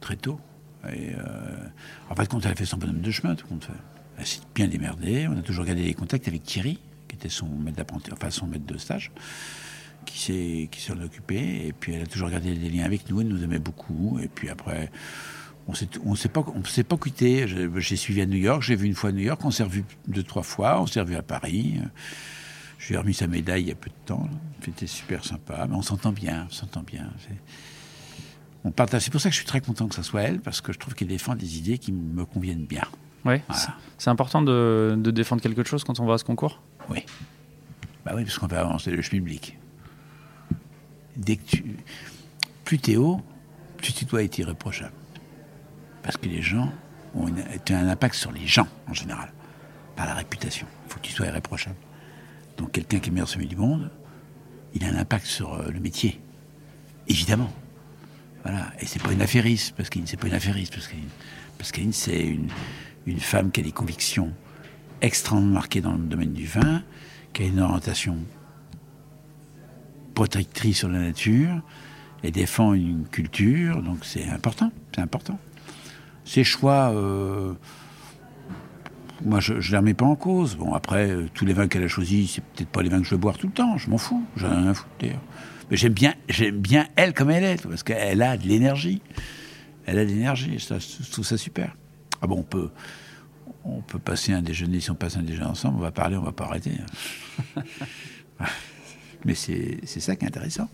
[0.00, 0.38] Très tôt.
[0.88, 1.18] Et, euh,
[2.10, 3.72] en fait, quand elle a fait son bonhomme de chemin, tout compte fait.
[4.18, 5.26] Elle s'est bien démerdée.
[5.28, 8.46] On a toujours gardé les contacts avec Thierry, qui était son maître d'apprenti, enfin son
[8.46, 9.10] maître de stage,
[10.04, 11.66] qui s'est qui s'en occupé.
[11.66, 13.20] Et puis elle a toujours gardé des liens avec nous.
[13.20, 14.18] Elle nous aimait beaucoup.
[14.22, 14.90] Et puis après,
[15.68, 15.72] on
[16.04, 17.46] on s'est pas on pas quitté.
[17.76, 18.62] J'ai suivi à New York.
[18.62, 19.40] J'ai vu une fois à New York.
[19.44, 20.80] On s'est revu deux trois fois.
[20.80, 21.80] On s'est revu à Paris.
[22.78, 24.28] Je lui ai remis sa médaille il y a peu de temps.
[24.64, 25.66] C'était super sympa.
[25.68, 26.46] Mais on s'entend bien.
[26.48, 27.08] On s'entend bien.
[28.64, 29.02] On partage.
[29.02, 30.78] C'est pour ça que je suis très content que ça soit elle, parce que je
[30.78, 32.86] trouve qu'elle défend des idées qui me conviennent bien.
[33.24, 33.40] Voilà.
[33.98, 36.60] C'est- important de, de défendre quelque chose quand on va à ce concours?
[36.90, 37.04] Oui.
[38.04, 39.56] Bah oui, parce qu'on va avancer le public.
[41.16, 41.76] Dès que tu.
[42.64, 43.20] Plus t'es haut,
[43.76, 44.92] plus tu dois être irréprochable.
[46.02, 46.72] Parce que les gens
[47.14, 49.32] ont une- tu as un impact sur les gens, en général.
[49.94, 50.66] Par la réputation.
[50.86, 51.76] Il faut que tu sois irréprochable.
[52.56, 53.90] Donc quelqu'un qui est meilleur sommet du monde,
[54.74, 56.20] il a un impact sur euh, le métier.
[57.06, 57.52] Évidemment.
[58.42, 58.72] Voilà.
[58.80, 61.08] Et c'est pas une affairiste, parce qu'Aline, c'est pas une affairiste, parce qu'Aline,
[61.58, 62.48] parce qu'Aline, c'est une,
[63.06, 64.32] une femme qui a des convictions
[65.00, 66.82] extrêmement marquées dans le domaine du vin,
[67.32, 68.16] qui a une orientation
[70.14, 71.60] protectrice sur la nature,
[72.22, 75.38] et défend une culture, donc c'est important, c'est important.
[76.24, 77.54] Ces choix, euh,
[79.24, 80.56] moi je ne les remets pas en cause.
[80.56, 83.06] Bon, après, euh, tous les vins qu'elle a choisis, c'est peut-être pas les vins que
[83.06, 85.22] je veux boire tout le temps, je m'en fous, j'en ai rien à foutre d'ailleurs.
[85.70, 89.02] Mais j'aime bien, j'aime bien elle comme elle est, parce qu'elle a de l'énergie.
[89.84, 91.74] Elle a de l'énergie, je trouve ça super.
[92.22, 92.46] Ah bon,
[93.64, 96.22] on peut, passer un déjeuner, si on passe un déjeuner ensemble, on va parler, on
[96.22, 96.72] va pas arrêter.
[99.24, 100.68] Mais c'est ça qui est intéressant.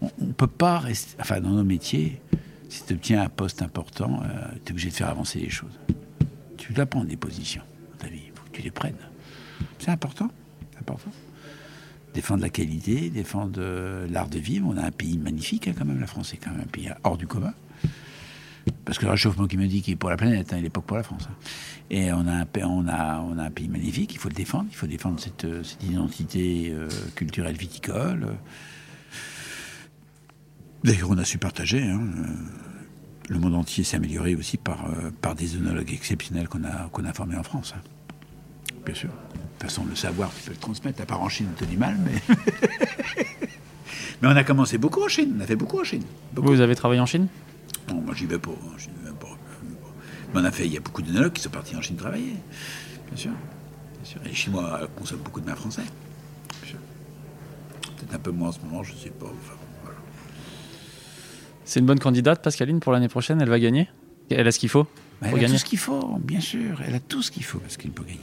[0.00, 1.16] On ne peut pas rester.
[1.20, 2.20] Enfin, dans nos métiers,
[2.68, 4.22] si tu obtiens un poste important,
[4.64, 5.78] tu es obligé de faire avancer les choses.
[6.56, 8.22] Tu dois prendre des positions dans ta vie.
[8.26, 8.96] Il faut que tu les prennes.
[9.78, 10.30] C'est important.
[10.80, 11.10] Important.
[12.14, 14.68] Défendre la qualité, défendre euh, l'art de vivre.
[14.68, 16.00] On a un pays magnifique, hein, quand même.
[16.00, 17.54] La France est quand même un pays hors du commun.
[18.84, 21.02] Parce que le réchauffement climatique est pour la planète, hein, il n'est pas pour la
[21.02, 21.24] France.
[21.30, 21.34] hein.
[21.90, 25.20] Et on a, un, on, on pays magnifique, il faut le défendre, il faut défendre
[25.20, 28.36] cette, euh, identité euh, culturelle viticole.
[30.82, 31.82] D'ailleurs, on a su partager.
[31.82, 32.26] hein, euh,
[33.30, 34.86] le monde entier s'est amélioré aussi par,
[35.36, 37.74] des œnologues exceptionnels qu'on a, formés en France.
[37.76, 37.80] hein.
[38.84, 39.08] Bien sûr.
[39.08, 41.00] De toute façon, le savoir, tu peux le transmettre.
[41.00, 42.34] À part en Chine, as du mal, mais...
[44.20, 45.34] mais on a commencé beaucoup en Chine.
[45.38, 46.02] On a fait beaucoup en Chine.
[46.34, 47.28] Vous avez travaillé en Chine?
[47.88, 48.50] Non, moi j'y vais pas.
[48.50, 49.36] hein, j'y vais pas.
[50.34, 52.34] Mais on a fait, il y a beaucoup d'œnologues qui sont partis en Chine travailler.
[53.08, 53.30] Bien sûr.
[53.30, 54.20] Bien sûr.
[54.24, 55.82] Et les Chinois euh, consomment beaucoup de vin français.
[57.96, 59.26] Peut-être un peu moins en ce moment, je sais pas.
[59.26, 59.98] Enfin, bon, voilà.
[61.64, 63.88] C'est une bonne candidate, Pascaline, pour l'année prochaine Elle va gagner?
[64.30, 64.86] Elle a ce qu'il faut
[65.22, 65.54] elle a gagner?
[65.54, 66.80] tout ce qu'il faut, bien sûr.
[66.86, 68.20] Elle a tout ce qu'il faut parce qu'il peut gagner.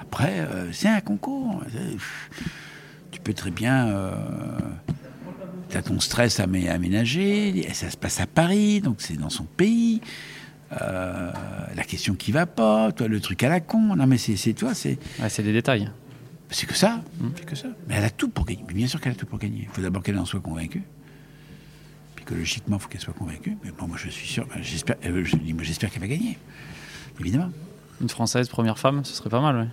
[0.00, 1.62] Après, euh, c'est un concours.
[1.72, 1.96] C'est-
[3.10, 3.86] Tu peux très bien.
[4.86, 4.94] tu
[5.76, 7.68] as ton stress à mé- aménager.
[7.68, 10.00] et Ça se passe à Paris, donc c'est dans son pays.
[10.80, 11.32] Euh,
[11.74, 13.96] la question qui va pas, toi, le truc à la con.
[13.96, 14.98] Non, mais c'est toi, c'est.
[15.20, 15.90] Ouais, C'est des détails.
[16.50, 17.02] C'est que ça.
[17.36, 17.68] C'est que ça.
[17.88, 18.64] Mais elle a tout pour gagner.
[18.68, 19.62] Mais bien sûr qu'elle a tout pour gagner.
[19.62, 20.82] Il faut d'abord qu'elle en soit convaincue.
[22.16, 23.56] Psychologiquement, il faut qu'elle soit convaincue.
[23.64, 24.46] Mais bon, moi, je suis sûr.
[24.46, 26.38] ben, J'espère euh, je dis, moi, j'espère qu'elle va gagner.
[27.20, 27.50] Évidemment.
[28.00, 29.68] Une Française, première femme, ce serait pas mal, ouais.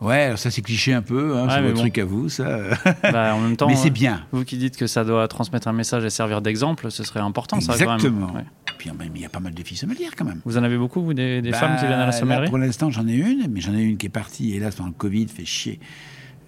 [0.00, 1.36] Ouais, alors ça, c'est cliché un peu.
[1.36, 1.80] Hein, Ouais, c'est votre bon.
[1.80, 2.58] truc à vous, ça.
[3.02, 4.26] Bah, en même temps, mais c'est euh, bien.
[4.32, 7.60] Vous qui dites que ça doit transmettre un message et servir d'exemple, ce serait important,
[7.60, 7.94] ça, quand même.
[7.94, 8.32] Exactement.
[8.32, 8.44] Ouais.
[8.78, 10.40] Puis il y a pas mal de filles sommelières, quand même.
[10.44, 12.48] Vous en avez beaucoup, vous, des, des Bah, femmes qui viennent à la là, sommellerie
[12.48, 14.94] Pour l'instant, j'en ai une, mais j'en ai une qui est partie, hélas, pendant le
[14.94, 15.78] Covid, fait chier.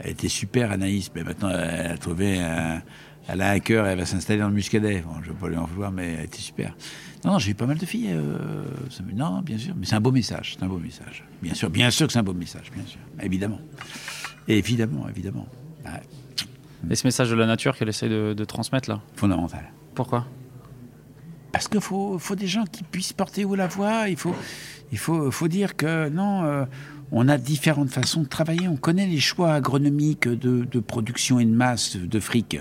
[0.00, 2.82] Elle était super, Anaïs, mais maintenant, elle a trouvé un.
[3.26, 5.00] Elle a un cœur, elle va s'installer dans le Muscadet.
[5.00, 6.76] Bon, je ne veux pas lui en vouloir, mais elle était super.
[7.24, 8.10] Non, non, j'ai eu pas mal de filles.
[8.12, 8.64] euh,
[9.14, 10.56] non, bien sûr, mais c'est un beau message.
[10.58, 11.24] C'est un beau message.
[11.42, 13.00] Bien sûr, bien sûr que c'est un beau message, bien sûr.
[13.22, 13.60] Évidemment.
[14.46, 15.46] Évidemment, évidemment.
[16.90, 19.00] Et ce message de la nature qu'elle essaie de, de transmettre, là?
[19.16, 19.72] Fondamental.
[19.94, 20.26] Pourquoi?
[21.50, 24.10] Parce qu'il faut, faut des gens qui puissent porter haut la voix.
[24.10, 24.34] Il faut,
[24.92, 26.66] il faut, faut dire que non, euh,
[27.10, 28.68] on a différentes façons de travailler.
[28.68, 32.58] On connaît les choix agronomiques de, de production et de masse de fric.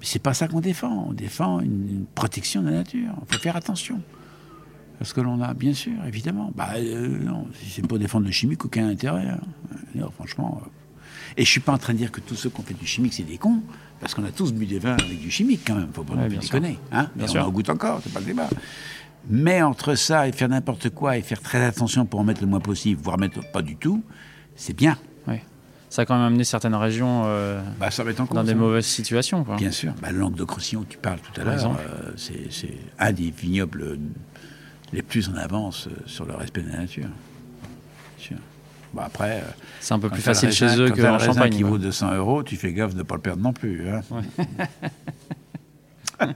[0.00, 1.06] Mais c'est pas ça qu'on défend.
[1.10, 3.12] On défend une, une protection de la nature.
[3.28, 4.00] Il faut faire attention.
[5.00, 6.50] à ce que l'on a, bien sûr, évidemment.
[6.54, 9.28] Bah, euh, non, si c'est pour défendre le chimique, aucun intérêt.
[9.28, 9.40] hein.
[9.94, 10.60] Non, franchement.
[10.64, 10.68] euh.
[11.36, 12.86] Et je suis pas en train de dire que tous ceux qui ont fait du
[12.86, 13.60] chimique, c'est des cons.
[14.00, 15.88] Parce qu'on a tous bu des vins avec du chimique, quand même.
[15.92, 16.78] Faut pas Ouais, bien déconner.
[16.92, 17.42] Hein Bien sûr.
[17.44, 18.48] on en goûte encore, c'est pas le débat.
[19.28, 22.46] Mais entre ça et faire n'importe quoi et faire très attention pour en mettre le
[22.46, 24.02] moins possible, voire mettre pas du tout,
[24.56, 24.96] c'est bien.
[25.90, 28.56] Ça a quand même amené certaines régions euh, Bah, ça dans compte, des ça.
[28.56, 29.44] mauvaises situations.
[29.44, 29.56] Quoi.
[29.56, 29.92] Bien sûr.
[30.00, 32.48] Bah, le Languedoc-Roussillon, tu parles tout à l'heure, euh, c'est
[32.98, 33.96] un des vignobles euh,
[34.92, 37.08] les plus en avance sur le respect de la nature.
[38.18, 38.36] Sûr.
[38.94, 39.42] Bon, après,
[39.80, 41.52] C'est un peu plus facile raisin- chez eux qu'en Champagne.
[41.52, 43.88] qui vaut 200 euros, tu fais gaffe de ne pas le perdre non plus.
[43.88, 44.02] hein.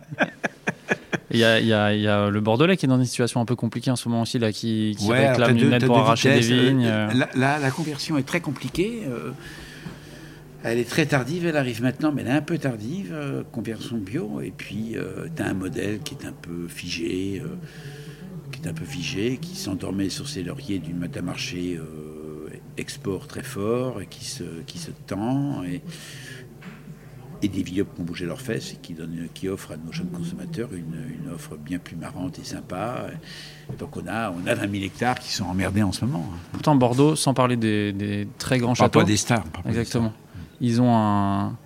[1.31, 3.05] Il y, a, il y a- il y a le Bordelais qui est dans une
[3.05, 5.87] situation un peu compliquée en ce moment aussi, là, qui, qui Ouais, réclame une aide
[5.87, 6.49] pour arracher vitesses.
[6.49, 6.87] des vignes.
[6.87, 7.15] Euh, euh.
[7.15, 9.03] La, la- la conversion est très compliquée.
[9.09, 9.31] euh,
[10.67, 13.11] elle est très tardive, elle arrive maintenant, mais elle est un peu tardive.
[13.13, 14.97] euh, conversion bio, et puis
[15.37, 17.49] tu as un modèle qui est un peu figé, euh,
[18.51, 22.49] qui est un peu figé, qui s'endormait sur ses lauriers d'une matin marché euh,
[22.79, 25.63] export très fort, et qui se, qui se tend.
[25.65, 25.83] Et,
[27.45, 29.93] et des vignobles qui ont bougé leurs fesses et qui, donnent, qui offrent à nos
[29.93, 33.07] jeunes consommateurs une, une offre bien plus marrante et sympa.
[33.79, 36.27] Donc on a, on a 20 000 hectares qui sont emmerdés en ce moment.
[36.33, 36.39] hein.
[36.53, 39.45] Pourtant, Bordeaux, sans parler des, des très grands châteaux, pas des stars.
[39.45, 40.13] pas des exactement,
[40.61, 41.57] ils ont un,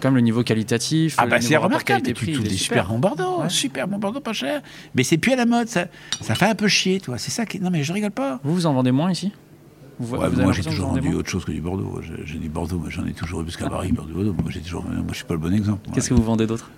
[0.00, 1.16] comme le niveau qualitatif.
[1.18, 3.48] Ah bah c'est remarquable, tu trouves des super bons Bordeaux, Ouais.
[3.50, 4.62] super bons Bordeaux pas cher.
[4.94, 5.86] Mais c'est plus à la mode, ça,
[6.20, 7.18] ça fait un peu chier, toi.
[7.18, 7.60] C'est ça qui...
[7.60, 8.40] Non mais je rigole pas.
[8.44, 9.32] Vous, vous en vendez moins ici?
[9.98, 12.00] Vous, Ouais, vous moi j'ai toujours vendu autre chose que du Bordeaux.
[12.24, 14.32] J'ai du Bordeaux, moi j'en ai toujours eu parce qu'à Paris, Bordeaux, Bordeaux.
[14.42, 15.88] Moi j'ai toujours, moi je suis pas le bon exemple.
[15.92, 16.70] Qu'est-ce que vous vendez d'autre?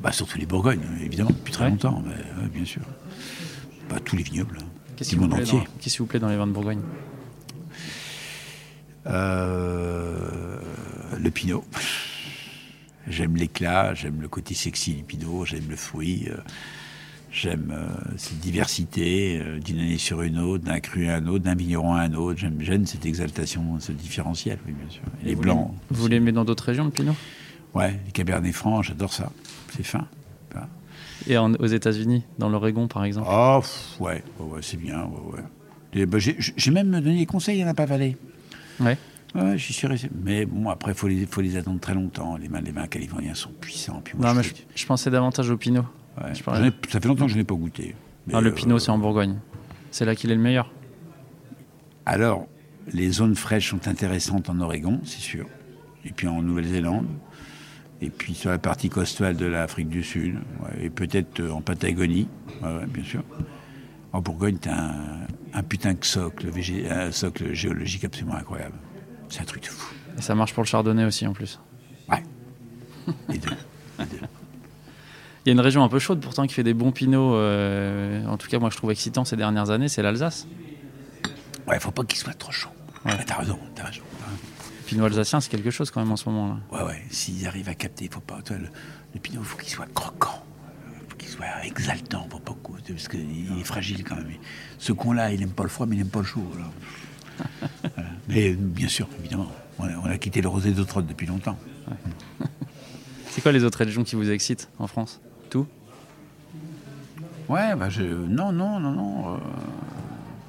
[0.00, 1.70] Bah surtout les Bourgognes, évidemment, depuis très Ouais.
[1.70, 2.82] longtemps, mais ouais, bien sûr.
[3.88, 4.64] Bah tous les vignobles, hein.
[4.96, 5.58] Qu'est-ce du qui, vous monde plaît entier.
[5.58, 6.80] dans- qu'est-ce qui vous plaît dans les vins de Bourgogne?
[9.06, 10.58] Euh,
[11.18, 11.64] le Pinot.
[13.08, 16.36] J'aime l'éclat, j'aime le côté sexy du Pinot, j'aime le fruit, euh,
[17.32, 21.44] j'aime euh, cette diversité euh, d'une année sur une autre, d'un cru à un autre,
[21.44, 22.38] d'un vigneron à un autre.
[22.38, 25.02] J'aime, j'aime cette exaltation, ce différentiel, oui, bien sûr.
[25.24, 25.70] Et les vous blancs.
[25.90, 27.14] Vous l'aimez dans d'autres régions, le Pinot?
[27.74, 29.30] Ouais, les cabernets francs, j'adore ça.
[29.74, 30.06] C'est fin.
[31.28, 33.28] Et en- aux États-Unis, dans l'Oregon par exemple?
[33.30, 35.44] Oh, pff, ouais, ouais, ouais, c'est bien, ouais, ouais.
[35.94, 38.16] Et, bah, j'ai, j'ai même donné des conseils à Napa Valley.
[38.80, 38.98] Ouais.
[39.34, 40.08] Ouais, j'y suis resté.
[40.24, 42.36] Mais bon, après, il faut les, faut les attendre très longtemps.
[42.36, 44.00] Les les vins californiens sont puissants.
[44.02, 45.84] Puis moi, Non, mais je je, je pensais davantage au Pinot.
[46.20, 46.34] Ouais.
[46.34, 47.94] je parlais- J'en ai- ça fait longtemps que je n'ai pas goûté.
[48.26, 49.38] Mais, Ah, le euh, Pinot, c'est en Bourgogne.
[49.90, 50.70] C'est là qu'il est le meilleur.
[52.06, 52.46] Alors,
[52.92, 55.46] les zones fraîches sont intéressantes en Oregon, c'est sûr.
[56.04, 57.06] Et puis en Nouvelle-Zélande.
[58.00, 60.34] Et puis sur la partie costale de l'Afrique du Sud.
[60.60, 62.26] ouais, et peut-être euh, en Patagonie.
[62.62, 63.22] Ouais, ouais, bien sûr.
[64.12, 66.48] En Bourgogne, tu as un, un putain de socle,
[66.90, 68.74] un socle géologique absolument incroyable.
[69.28, 69.94] C'est un truc de fou.
[70.18, 71.60] Et ça marche pour le chardonnay aussi en plus.
[72.10, 72.22] Ouais.
[73.28, 73.50] Les deux.
[75.44, 77.34] Il y a une région un peu chaude pourtant qui fait des bons pinots.
[77.34, 80.46] euh, en tout cas, moi je trouve excitant ces dernières années, c'est l'Alsace.
[81.66, 82.70] Ouais, faut pas qu'il soit trop chaud.
[83.04, 83.12] Ouais.
[83.26, 84.02] T'as raison, t'as raison.
[84.86, 86.58] Pinot alsacien, c'est quelque chose quand même en ce moment-là.
[86.70, 88.42] Ouais, ouais, s'ils arrivent à capter, faut pas.
[88.42, 88.68] Toi, le,
[89.14, 90.42] le pinot, il faut qu'il soit croquant.
[90.92, 92.52] Il faut qu'il soit exaltant, faut pas
[92.88, 94.26] parce qu'il est fragile quand même.
[94.78, 96.44] Ce con-là, il aime pas le froid, mais il aime pas le chaud.
[96.52, 98.08] Voilà.
[98.28, 101.56] Mais euh, bien sûr, évidemment, on a, on a quitté le rosé d'Autrode depuis longtemps.
[103.30, 105.20] C'est quoi les autres régions qui vous excitent en France?
[105.52, 105.66] Tout
[107.50, 109.34] Ouais, bah je, non, non, non, non.
[109.34, 109.38] euh,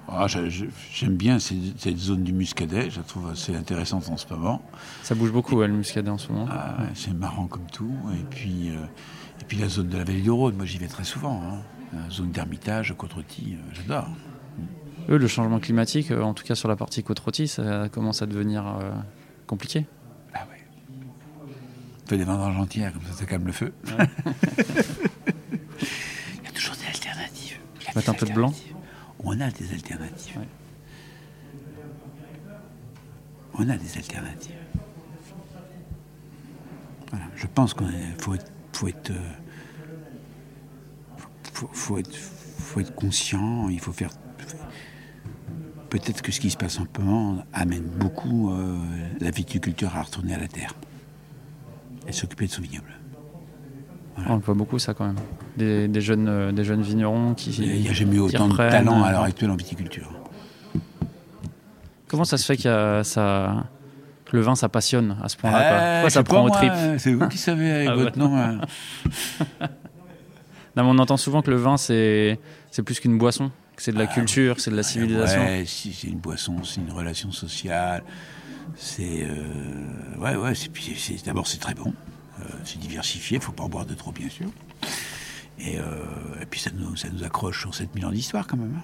[0.08, 4.26] ah, J'aime bien cette, cette zone du Muscadet, je la trouve assez intéressante en ce
[4.34, 4.62] moment.
[5.02, 6.48] Ça bouge beaucoup, ouais, le muscadet en ce moment.
[6.50, 7.92] Ah, C'est marrant comme tout.
[8.14, 8.86] Et puis, euh,
[9.42, 11.42] et puis la zone de la vallée du Rhône, moi j'y vais très souvent.
[11.44, 11.58] hein.
[11.92, 14.08] La zone d'Hermitage, Côte-Rôtie, euh, j'adore.
[15.10, 18.64] Eux, le changement climatique, en tout cas sur la partie côte ça commence à devenir
[19.48, 19.86] compliqué.
[22.06, 23.74] Fais des vendanges entières, comme ça ça calme le feu.
[23.88, 23.94] Il
[26.44, 27.58] y a toujours des alternatives.
[27.80, 28.48] Il y a Mettre des un peu de blanc.
[28.50, 28.76] alternatives.
[29.24, 30.38] On a des alternatives.
[30.38, 30.48] Ouais.
[33.56, 34.56] On a des alternatives.
[37.10, 37.26] Voilà.
[37.36, 37.88] Je pense qu'il
[38.20, 39.34] faut être, faut être, euh,
[41.54, 43.70] faut, faut être, faut être conscient.
[43.70, 44.10] Il faut faire.
[45.90, 46.88] Peut-être que ce qui se passe en
[47.54, 48.76] amène beaucoup euh,
[49.20, 50.74] la viticulture à retourner à la terre
[52.08, 52.92] et s'occuper de son vignoble.
[54.28, 55.16] On le voit beaucoup ça quand même.
[55.58, 57.50] Des, des jeunes, euh, des jeunes vignerons qui.
[57.52, 60.12] Il n'y a jamais eu autant de talent à l'heure actuelle en viticulture.
[62.08, 63.66] Comment ça se fait a ça,
[64.26, 67.14] que le vin ça passionne à ce point-là Euh, je ça prend au trip C'est
[67.14, 68.24] vous qui savez avec Ah votre ouais.
[68.24, 68.38] nom.
[68.38, 68.62] hein.
[70.76, 72.40] Non, mais on entend souvent que le vin c'est
[72.86, 75.42] plus qu'une boisson, que c'est de la culture, que c'est de la civilisation.
[75.44, 78.04] Ah, Ouais, si, c'est une boisson, c'est une relation sociale.
[78.76, 79.24] C'est.
[79.24, 81.94] euh, ouais, ouais, c'est, d'abord, c'est très bon.
[82.42, 84.48] Euh, c'est diversifié, il ne faut pas en boire de trop, bien sûr.
[85.60, 86.04] Et, euh,
[86.42, 88.74] et puis, ça nous, ça nous accroche sur 7000 ans d'histoire, quand même.
[88.78, 88.84] hein.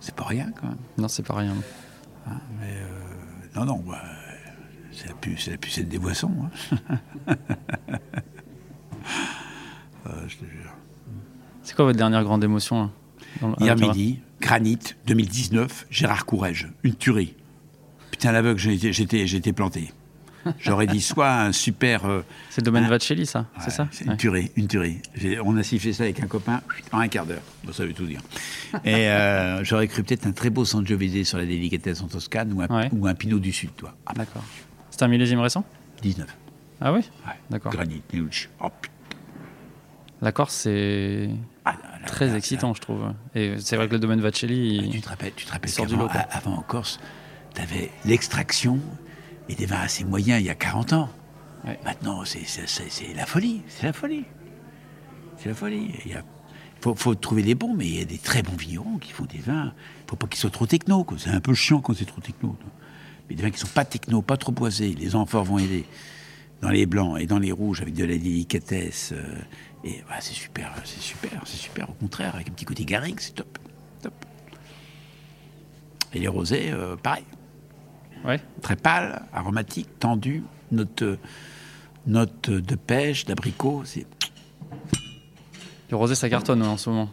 [0.00, 0.78] C'est pas rien, quand même.
[0.98, 1.54] Non, c'est pas rien.
[2.28, 2.74] hein, mais,
[3.54, 4.02] non, non, bah,
[4.92, 6.32] c'est, la pu- c'est la pucette des boissons.
[7.28, 7.36] hein.
[10.28, 10.72] Je te jure.
[11.62, 12.90] C'est quoi votre dernière grande émotion
[13.42, 17.34] là, Hier midi, Granit 2019, Gérard Courrèges, une tuerie.
[18.26, 19.92] Putain, l'aveugle, j'étais, planté.
[20.58, 22.06] J'aurais dit soit un super.
[22.06, 22.90] euh, C'est le domaine Ah.
[22.90, 24.16] Vacelli, ça C'est ça une Ouais.
[24.16, 25.00] tuerie, une tuerie.
[25.44, 26.60] On a sifflé ça avec un copain
[26.90, 27.42] en un quart d'heure.
[27.62, 28.20] Bon, ça veut tout dire.
[28.84, 32.62] Et euh, j'aurais cru peut-être un très beau Sangiovese sur la délicatesse en Toscane ou
[32.62, 32.88] un, Ouais.
[32.92, 33.94] ou un Pinot du Sud, toi.
[34.06, 34.42] Ah, D'accord.
[34.90, 35.64] C'est un millésime récent?
[36.02, 36.26] 19.
[36.80, 37.00] Ah oui?
[37.48, 37.70] D'accord.
[37.70, 38.48] Granit, Neulch.
[38.60, 38.70] Oh.
[40.20, 41.30] La Corse, c'est
[41.64, 43.12] Ah, là, très là, excitant, je trouve.
[43.36, 45.74] Et c'est vrai que le domaine Vacelli, il- Tu te rappelles, tu te rappelles il
[45.74, 46.20] sort du qu'avant lot, quoi.
[46.22, 46.98] a- avant en Corse,
[47.56, 48.78] tu avais l'extraction
[49.48, 51.08] et des vins assez moyens il y a 40 ans.
[51.66, 51.78] Ouais.
[51.84, 52.42] Maintenant, c'est
[53.16, 53.62] la folie.
[53.68, 54.24] C'est la folie.
[55.38, 55.90] C'est la folie.
[56.04, 56.22] Il y a-
[56.80, 59.24] faut, faut trouver les bons, mais il y a des très bons vignerons qui font
[59.24, 59.72] des vins.
[60.06, 61.04] Il faut pas qu'ils soient trop techno.
[61.18, 62.56] C'est un peu chiant quand c'est trop techno.
[63.28, 64.94] Mais des vins qui sont pas techno, pas trop boisés.
[64.94, 65.84] Les amphores vont aider.
[66.62, 69.12] Dans les blancs et dans les rouges, avec de la délicatesse.
[69.12, 69.36] euh,
[69.84, 71.90] et voilà, c'est super, c'est super, c'est super.
[71.90, 73.58] Au contraire, avec un petit côté garrigue, c'est top.
[74.02, 74.14] top.
[76.14, 77.24] Et les rosés, euh, pareil.
[78.26, 78.40] Ouais.
[78.62, 81.04] Très pâle, aromatique, tendu, note,
[82.06, 83.82] note de pêche, d'abricot.
[83.84, 84.06] C'est...
[85.90, 87.08] Le rosé, ça cartonne en ce moment.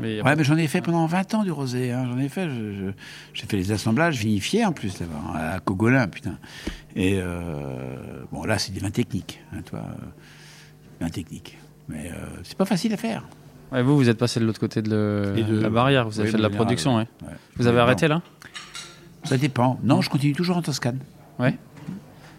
[0.00, 1.92] Mais Ouais, mais j'en ai fait pendant 20 ans du rosé.
[1.92, 2.06] hein.
[2.10, 2.48] J'en ai fait.
[2.48, 2.90] je- je-
[3.34, 6.38] j'ai fait les assemblages vinifiés en plus là-bas, à Cogolin, putain.
[6.96, 7.96] Et euh,
[8.32, 9.80] bon, là, c'est des vins techniques, hein, toi.
[9.80, 10.04] euh,
[11.04, 11.58] vins techniques.
[11.88, 13.24] Mais euh, c'est pas facile à faire.
[13.70, 16.18] Ouais, vous, vous êtes passé de l'autre côté de, le- Et de- la barrière, vous
[16.18, 17.06] avez Oui, fait de la production, ouais.
[17.22, 17.34] ouais.
[17.56, 18.22] Vous avez arrêté là?
[19.28, 19.78] Ça dépend.
[19.82, 20.98] Non, je continue toujours en Toscane.
[21.38, 21.56] Ouais.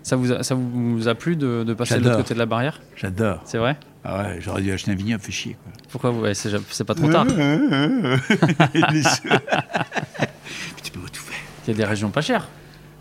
[0.01, 2.45] Ça vous a, ça vous a plu de, de passer de l'autre côté de la
[2.45, 2.81] barrière?
[2.95, 3.41] J'adore.
[3.45, 3.77] C'est vrai?
[4.03, 5.57] Ah ouais, j'aurais dû acheter un vignoble, fait chier.
[5.61, 5.71] Quoi.
[5.89, 7.25] Pourquoi vous C'est pas trop tard.
[7.35, 7.41] Mais
[10.81, 11.39] tu peux pas tout faire.
[11.65, 12.47] Il y a des régions pas chères.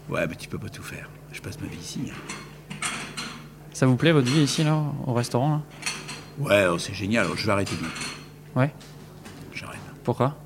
[0.09, 1.09] Ouais, mais tu peux pas tout faire.
[1.33, 2.01] Je passe ma vie ici.
[2.11, 2.77] hein.
[3.73, 5.63] Ça vous plaît votre vie ici, là, au restaurant là?
[6.39, 7.25] Ouais, oh, c'est génial.
[7.27, 7.95] Alors, je vais arrêter bientôt.
[8.57, 8.73] Ouais.
[9.55, 9.79] J'arrête.
[10.05, 10.37] Pourquoi?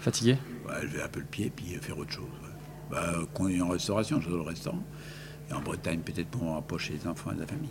[0.00, 0.32] Fatigué?
[0.32, 0.38] Ouais,
[0.82, 2.24] je vais un peu le pied puis faire autre chose.
[2.90, 4.82] Bah, quand on est en restauration, j'adore le restaurant.
[5.50, 7.68] Et en Bretagne, peut-être pour rapprocher les enfants et la famille.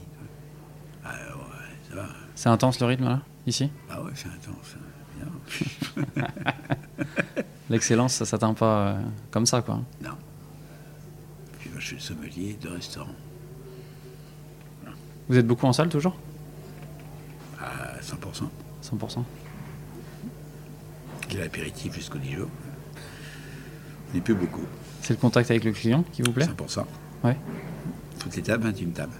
[1.03, 2.05] Ah ouais, ça va.
[2.35, 3.71] C'est intense le rythme là, ici?
[3.89, 4.75] Ah ouais, c'est intense.
[4.77, 6.23] hein.
[7.69, 9.81] L'excellence, ça s'atteint pas euh, comme ça, quoi.
[10.01, 10.11] Non.
[11.59, 13.13] Puis moi, je suis sommelier de restaurant.
[15.29, 16.15] Vous êtes beaucoup en salle toujours?
[17.59, 18.47] À 100%.
[18.83, 19.23] 100%.
[21.31, 22.47] De l'apéritif jusqu'au Dijon.
[22.47, 22.66] On
[24.13, 24.65] n'est plus beaucoup.
[25.01, 26.45] C'est le contact avec le client qui vous plaît?
[26.45, 26.85] 100%.
[27.23, 27.37] Ouais.
[28.19, 29.15] Toutes les tables, 21 tables.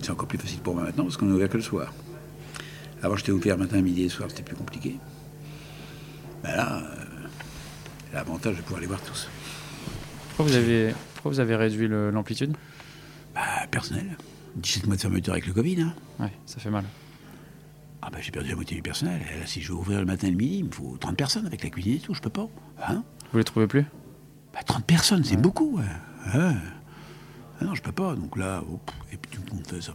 [0.00, 1.92] C'est encore plus facile pour moi maintenant parce qu'on est ouvert que le soir.
[3.02, 4.96] Avant, j'étais ouvert matin, midi et soir, c'était plus compliqué.
[6.42, 7.04] Ben là, euh,
[8.12, 9.28] l'avantage de pouvoir les voir tous.
[10.28, 12.56] Pourquoi vous avez, pourquoi vous avez réduit l'amplitude?
[13.34, 14.16] Bah, personnel.
[14.56, 15.82] 17 mois de fermeture avec le Covid.
[15.82, 15.94] Hein.
[16.20, 16.84] Ouais, ça fait mal.
[18.02, 19.20] Ah bah, j'ai perdu la moitié du personnel.
[19.34, 21.16] Et là, si je veux ouvrir le matin et le midi, il me faut 30
[21.16, 22.14] personnes avec la cuisine et tout.
[22.14, 22.48] Je peux pas.
[22.88, 23.84] Hein Vous les trouvez plus?
[24.52, 25.78] Bah, 30 personnes, c'est beaucoup.
[25.78, 25.84] ouais.
[26.38, 26.54] Ouais.
[27.60, 28.14] Ah non, je peux pas.
[28.16, 28.80] Donc là, oh,
[29.12, 29.92] et puis tout le monde fait ça.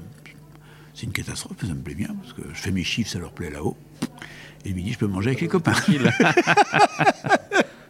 [0.93, 3.20] C'est une catastrophe, mais ça me plaît bien, parce que je fais mes chiffres, ça
[3.20, 3.78] leur plaît là-haut.
[4.65, 5.74] Et le midi, je peux manger avec les copains.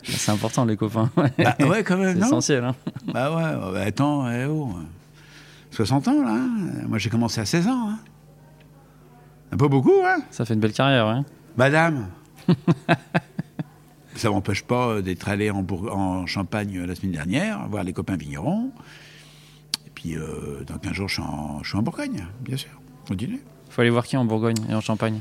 [0.04, 1.10] C'est important, les copains.
[1.16, 2.64] Bah, ouais, quand même, C'est essentiel.
[2.64, 2.76] Hein
[3.08, 4.74] Bah ouais, bah, attends, eh oh.
[5.72, 6.32] 60 ans, là.
[6.34, 6.50] hein.
[6.88, 7.90] Moi, j'ai commencé à 16 ans.
[7.92, 8.00] Hein.
[9.52, 11.22] Pas beaucoup, hein ça fait une belle carrière, ouais.
[11.58, 12.08] Madame
[14.16, 17.84] Ça m'empêche pas euh, d'être allé en, Bourg- en Champagne euh, la semaine dernière, voir
[17.84, 18.72] les copains vignerons.
[19.86, 22.70] Et puis, euh, dans 15 jours, je suis en, je suis en Bourgogne, bien sûr.
[23.08, 23.42] Continuez.
[23.70, 25.20] Faut aller voir qui en Bourgogne et en Champagne?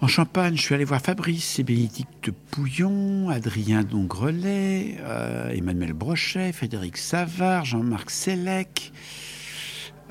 [0.00, 6.52] En Champagne, je suis allé voir Fabrice et Bénédicte Pouillon, Adrien Dongrelet, euh, Emmanuel Brochet,
[6.52, 8.92] Frédéric Savard, Jean-Marc Sellec,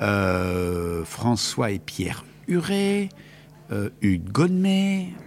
[0.00, 3.08] euh, François et Pierre Huret,
[3.72, 4.30] euh, Hugues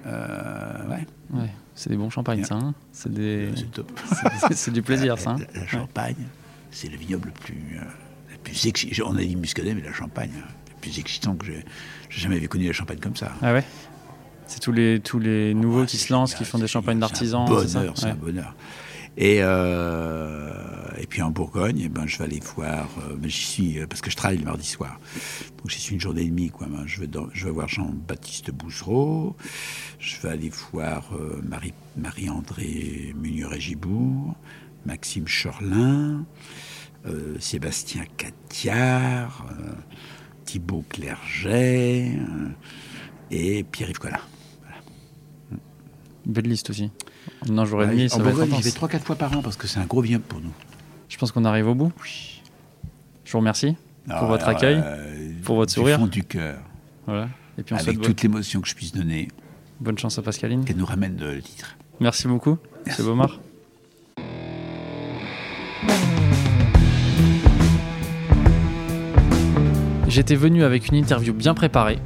[0.05, 2.55] euh, ouais, Ouais, c'est des bons champagnes, ça.
[2.55, 3.49] hein c'est des...
[4.51, 5.31] c'est du plaisir, ça.
[5.31, 6.15] hein La, la Champagne,
[6.71, 7.83] c'est le vignoble le plus, euh,
[8.31, 9.05] le plus excitant.
[9.09, 11.63] On a dit Muscadet, mais la Champagne, euh, le plus excitant que j'ai
[12.09, 13.31] jamais vu connu la Champagne comme ça.
[13.41, 13.63] Ah ouais?
[14.45, 17.45] C'est tous les, tous les nouveaux Ouais, qui se lancent, qui font des champagnes d'artisans.
[17.49, 17.79] C'est un ça?
[17.79, 18.11] bonheur, c'est Ouais.
[18.11, 18.55] un bonheur.
[19.17, 20.53] Et, euh,
[20.99, 22.89] et puis en Bourgogne, eh ben, je vais aller voir.
[23.09, 24.99] euh, ben, j'y suis euh, parce que je travaille le mardi soir.
[25.57, 26.49] Donc j'y suis une journée et demie.
[26.49, 26.67] Quoi.
[26.67, 29.35] Ben, je, vais dans- je vais voir Jean-Baptiste Boussereau.
[29.99, 34.35] Je vais aller voir euh, Marie, Marie-André Munier-Gibourg,
[34.85, 36.25] Maxime Chorlin,
[37.05, 39.71] euh, Sébastien Catiard, euh,
[40.45, 42.49] Thibaut Clerget euh,
[43.31, 44.19] et Pierre-Yves Collin.
[46.25, 46.91] Belle liste aussi.
[47.45, 49.79] Jour et Ouais, ça en Bourgogne, j'y vais 3-4 fois par an parce que c'est
[49.79, 50.51] un gros vignoble pour nous.
[51.09, 51.91] Je pense qu'on arrive au bout.
[53.25, 54.81] Je vous remercie pour Ah, votre alors, accueil.
[54.83, 55.99] euh, pour votre du sourire.
[55.99, 56.59] fond du cœur.
[57.05, 57.29] Voilà.
[57.57, 59.29] Et puis on avec toute l'émotion que je puisse donner,
[59.79, 60.63] bonne, chance à Pascaline.
[60.63, 61.75] qu'elle nous ramène le titre.
[61.99, 63.39] Merci beaucoup, c'est Beaumar.
[70.07, 71.99] J'étais venu avec une interview bien préparée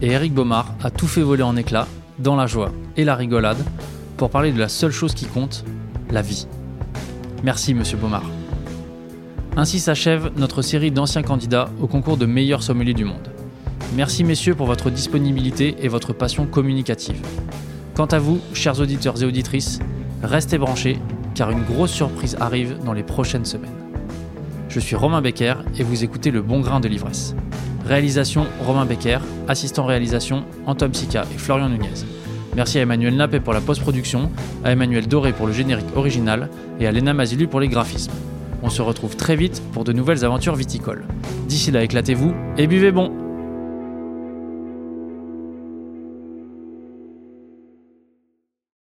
[0.00, 1.86] et Eric Baumard a tout fait voler en éclats,
[2.18, 3.58] dans la joie et la rigolade,
[4.16, 5.64] pour parler de la seule chose qui compte,
[6.10, 6.46] la vie.
[7.44, 8.22] Merci, monsieur Baumard.
[9.56, 13.32] Ainsi s'achève notre série d'anciens candidats au concours de meilleurs sommeliers du monde.
[13.96, 17.20] Merci, messieurs, pour votre disponibilité et votre passion communicative.
[17.94, 19.80] Quant à vous, chers auditeurs et auditrices,
[20.22, 20.98] restez branchés
[21.34, 23.74] car une grosse surprise arrive dans les prochaines semaines.
[24.68, 27.34] Je suis Romain Becker et vous écoutez Le Bon Grain de l'Ivresse.
[27.86, 29.18] Réalisation Romain Becker,
[29.48, 32.21] assistant réalisation Antoine Sica et Florian Nunez.
[32.54, 34.30] Merci à Emmanuel Nappé pour la post-production,
[34.62, 36.50] à Emmanuel Doré pour le générique original
[36.80, 38.12] et à Léna Mazilu pour les graphismes.
[38.62, 41.04] On se retrouve très vite pour de nouvelles aventures viticoles.
[41.48, 43.21] D'ici là, éclatez-vous et buvez bon!